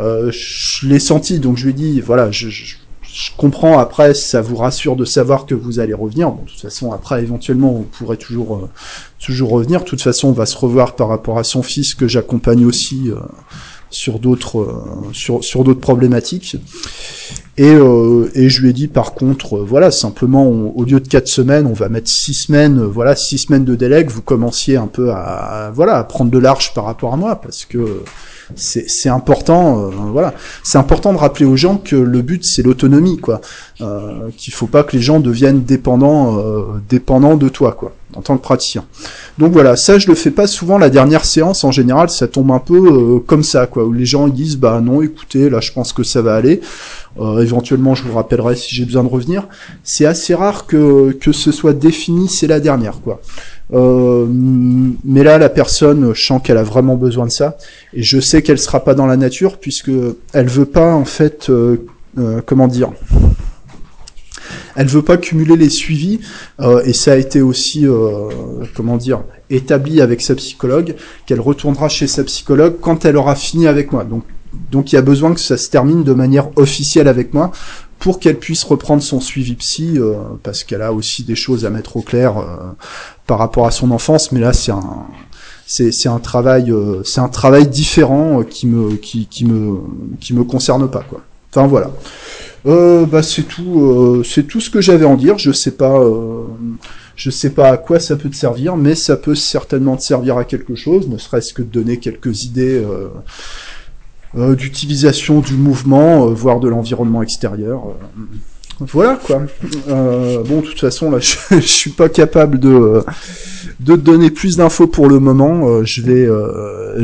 Euh, 0.00 0.30
je 0.32 0.88
l'ai 0.88 0.98
senti, 0.98 1.38
donc 1.38 1.56
je 1.56 1.66
lui 1.66 1.74
dit, 1.74 2.00
voilà, 2.00 2.30
je, 2.30 2.48
je, 2.48 2.76
comprends 3.36 3.78
après, 3.78 4.12
ça 4.12 4.40
vous 4.40 4.56
rassure 4.56 4.96
de 4.96 5.04
savoir 5.04 5.46
que 5.46 5.54
vous 5.54 5.78
allez 5.78 5.94
revenir. 5.94 6.30
Bon, 6.30 6.42
de 6.42 6.50
toute 6.50 6.60
façon, 6.60 6.92
après, 6.92 7.22
éventuellement, 7.22 7.72
on 7.76 7.82
pourrait 7.82 8.16
toujours, 8.16 8.56
euh, 8.56 8.68
toujours 9.20 9.50
revenir. 9.50 9.80
De 9.80 9.84
toute 9.84 10.02
façon, 10.02 10.28
on 10.28 10.32
va 10.32 10.46
se 10.46 10.56
revoir 10.56 10.96
par 10.96 11.08
rapport 11.08 11.38
à 11.38 11.44
son 11.44 11.62
fils 11.62 11.94
que 11.94 12.08
j'accompagne 12.08 12.66
aussi 12.66 13.10
euh, 13.10 13.16
sur 13.94 14.18
d'autres, 14.18 14.84
sur, 15.12 15.42
sur 15.42 15.64
d'autres 15.64 15.80
problématiques. 15.80 16.56
Et, 17.56 17.70
et 18.34 18.48
je 18.48 18.62
lui 18.62 18.70
ai 18.70 18.72
dit, 18.72 18.88
par 18.88 19.14
contre, 19.14 19.58
voilà, 19.58 19.90
simplement, 19.90 20.48
au 20.48 20.82
lieu 20.84 20.98
de 20.98 21.06
quatre 21.06 21.28
semaines, 21.28 21.66
on 21.66 21.72
va 21.72 21.88
mettre 21.88 22.08
six 22.08 22.34
semaines, 22.34 22.82
voilà, 22.82 23.14
six 23.14 23.38
semaines 23.38 23.64
de 23.64 23.76
délai, 23.76 24.04
que 24.04 24.10
vous 24.10 24.22
commenciez 24.22 24.76
un 24.76 24.88
peu 24.88 25.12
à, 25.12 25.70
voilà, 25.72 25.98
à 25.98 26.04
prendre 26.04 26.30
de 26.30 26.38
large 26.38 26.74
par 26.74 26.84
rapport 26.84 27.14
à 27.14 27.16
moi, 27.16 27.36
parce 27.36 27.64
que 27.64 28.02
c'est 28.56 29.08
important, 29.08 29.86
euh, 29.86 29.90
voilà, 30.12 30.34
c'est 30.62 30.78
important 30.78 31.12
de 31.12 31.18
rappeler 31.18 31.46
aux 31.46 31.56
gens 31.56 31.76
que 31.76 31.96
le 31.96 32.22
but 32.22 32.44
c'est 32.44 32.62
l'autonomie, 32.62 33.18
quoi, 33.18 33.40
euh, 33.80 34.30
qu'il 34.36 34.52
faut 34.52 34.66
pas 34.66 34.84
que 34.84 34.96
les 34.96 35.02
gens 35.02 35.20
deviennent 35.20 35.62
dépendants, 35.62 36.38
euh, 36.38 36.62
dépendants 36.88 37.36
de 37.36 37.48
toi, 37.48 37.72
quoi, 37.72 37.92
en 38.14 38.22
tant 38.22 38.36
que 38.36 38.42
praticien. 38.42 38.84
Donc 39.38 39.52
voilà, 39.52 39.76
ça 39.76 39.98
je 39.98 40.08
le 40.08 40.14
fais 40.14 40.30
pas 40.30 40.46
souvent. 40.46 40.78
La 40.78 40.90
dernière 40.90 41.24
séance, 41.24 41.64
en 41.64 41.72
général, 41.72 42.10
ça 42.10 42.28
tombe 42.28 42.52
un 42.52 42.58
peu 42.58 42.76
euh, 42.76 43.18
comme 43.18 43.42
ça, 43.42 43.66
quoi, 43.66 43.84
où 43.84 43.92
les 43.92 44.06
gens 44.06 44.28
disent 44.28 44.56
bah 44.56 44.80
non, 44.80 45.02
écoutez, 45.02 45.50
là 45.50 45.60
je 45.60 45.72
pense 45.72 45.92
que 45.92 46.02
ça 46.02 46.22
va 46.22 46.34
aller. 46.34 46.60
éventuellement, 47.40 47.94
je 47.94 48.02
vous 48.04 48.14
rappellerai 48.14 48.56
si 48.56 48.74
j'ai 48.74 48.84
besoin 48.84 49.04
de 49.04 49.08
revenir. 49.08 49.46
C'est 49.82 50.06
assez 50.06 50.34
rare 50.34 50.66
que 50.66 51.12
que 51.12 51.32
ce 51.32 51.52
soit 51.52 51.72
défini, 51.72 52.28
c'est 52.28 52.46
la 52.46 52.60
dernière, 52.60 53.00
quoi. 53.02 53.20
Euh, 53.74 54.26
mais 54.28 55.24
là, 55.24 55.38
la 55.38 55.48
personne, 55.48 56.14
je 56.14 56.24
sens 56.24 56.40
qu'elle 56.42 56.58
a 56.58 56.62
vraiment 56.62 56.96
besoin 56.96 57.26
de 57.26 57.30
ça, 57.30 57.56
et 57.92 58.02
je 58.02 58.20
sais 58.20 58.42
qu'elle 58.42 58.58
sera 58.58 58.84
pas 58.84 58.94
dans 58.94 59.06
la 59.06 59.16
nature 59.16 59.58
puisque 59.58 59.90
elle 60.32 60.48
veut 60.48 60.64
pas 60.64 60.94
en 60.94 61.04
fait, 61.04 61.50
euh, 61.50 61.86
euh, 62.18 62.40
comment 62.46 62.68
dire, 62.68 62.92
elle 64.76 64.86
veut 64.86 65.02
pas 65.02 65.16
cumuler 65.16 65.56
les 65.56 65.70
suivis, 65.70 66.20
et 66.84 66.92
ça 66.92 67.12
a 67.12 67.16
été 67.16 67.40
aussi, 67.42 67.86
comment 68.74 68.96
dire, 68.96 69.22
établi 69.48 70.00
avec 70.00 70.20
sa 70.20 70.34
psychologue, 70.34 70.96
qu'elle 71.26 71.40
retournera 71.40 71.88
chez 71.88 72.08
sa 72.08 72.24
psychologue 72.24 72.76
quand 72.80 73.04
elle 73.04 73.16
aura 73.16 73.36
fini 73.36 73.68
avec 73.68 73.92
moi. 73.92 74.02
Donc 74.02 74.24
donc 74.70 74.92
il 74.92 74.96
y 74.96 74.98
a 74.98 75.02
besoin 75.02 75.34
que 75.34 75.40
ça 75.40 75.56
se 75.56 75.68
termine 75.68 76.04
de 76.04 76.12
manière 76.12 76.48
officielle 76.56 77.08
avec 77.08 77.34
moi 77.34 77.50
pour 77.98 78.20
qu'elle 78.20 78.38
puisse 78.38 78.64
reprendre 78.64 79.02
son 79.02 79.20
suivi 79.20 79.54
psy, 79.54 79.94
euh, 79.96 80.14
parce 80.42 80.64
qu'elle 80.64 80.82
a 80.82 80.92
aussi 80.92 81.24
des 81.24 81.34
choses 81.34 81.64
à 81.64 81.70
mettre 81.70 81.96
au 81.96 82.02
clair 82.02 82.38
euh, 82.38 82.44
par 83.26 83.38
rapport 83.38 83.66
à 83.66 83.70
son 83.70 83.90
enfance. 83.90 84.32
Mais 84.32 84.40
là, 84.40 84.52
c'est 84.52 84.72
un 86.08 86.18
travail 86.18 86.70
euh, 86.70 87.02
c'est 87.04 87.20
un 87.20 87.28
travail 87.28 87.66
différent 87.66 88.42
qui 88.42 88.66
me 88.66 88.96
qui, 88.96 89.44
me 89.44 89.78
qui 90.20 90.34
me 90.34 90.44
concerne 90.44 90.90
pas 90.90 91.04
quoi. 91.08 91.22
Enfin 91.50 91.66
voilà. 91.66 91.90
bah 92.64 93.22
c'est 93.22 93.42
tout 93.42 94.22
c'est 94.24 94.46
tout 94.46 94.60
ce 94.60 94.70
que 94.70 94.80
j'avais 94.80 95.04
à 95.04 95.08
en 95.08 95.16
dire. 95.16 95.38
Je 95.38 95.52
sais 95.52 95.72
pas 95.72 96.00
je 97.16 97.30
sais 97.30 97.50
pas 97.50 97.70
à 97.70 97.76
quoi 97.76 98.00
ça 98.00 98.16
peut 98.16 98.28
te 98.28 98.34
servir, 98.34 98.76
mais 98.76 98.96
ça 98.96 99.16
peut 99.16 99.36
certainement 99.36 99.96
te 99.96 100.02
servir 100.02 100.36
à 100.36 100.44
quelque 100.44 100.74
chose, 100.74 101.08
ne 101.08 101.16
serait-ce 101.16 101.54
que 101.54 101.62
de 101.62 101.68
donner 101.68 101.98
quelques 101.98 102.44
idées 102.44 102.84
d'utilisation 104.34 105.40
du 105.40 105.54
mouvement, 105.54 106.26
euh, 106.26 106.34
voire 106.34 106.60
de 106.60 106.68
l'environnement 106.68 107.22
extérieur. 107.22 107.82
Euh, 107.86 108.22
voilà 108.80 109.20
quoi. 109.24 109.42
bon, 109.86 110.60
de 110.60 110.66
toute 110.66 110.80
façon, 110.80 111.10
là, 111.10 111.18
je, 111.20 111.36
je 111.50 111.60
suis 111.60 111.90
pas 111.90 112.08
capable 112.08 112.58
de 112.58 113.04
de 113.80 113.96
donner 113.96 114.30
plus 114.30 114.56
d'infos 114.56 114.86
pour 114.86 115.08
le 115.08 115.20
moment. 115.20 115.84
je 115.84 116.02
vais 116.02 116.28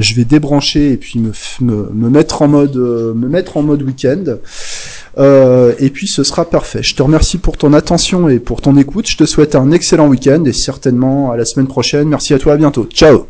je 0.00 0.14
vais 0.14 0.24
débrancher 0.24 0.92
et 0.92 0.96
puis 0.96 1.20
me, 1.20 1.32
me, 1.60 1.90
me 1.92 2.10
mettre 2.10 2.42
en 2.42 2.48
mode 2.48 2.76
me 2.76 3.28
mettre 3.28 3.56
en 3.56 3.62
mode 3.62 3.82
week-end. 3.82 4.24
et 5.16 5.90
puis 5.90 6.08
ce 6.08 6.24
sera 6.24 6.44
parfait. 6.50 6.82
Je 6.82 6.96
te 6.96 7.02
remercie 7.02 7.38
pour 7.38 7.56
ton 7.56 7.72
attention 7.72 8.28
et 8.28 8.40
pour 8.40 8.60
ton 8.60 8.76
écoute. 8.76 9.08
Je 9.08 9.16
te 9.16 9.24
souhaite 9.24 9.54
un 9.54 9.70
excellent 9.70 10.08
week-end 10.08 10.44
et 10.44 10.52
certainement 10.52 11.30
à 11.30 11.36
la 11.36 11.44
semaine 11.44 11.68
prochaine. 11.68 12.08
Merci 12.08 12.34
à 12.34 12.38
toi, 12.38 12.54
à 12.54 12.56
bientôt. 12.56 12.86
Ciao 12.92 13.26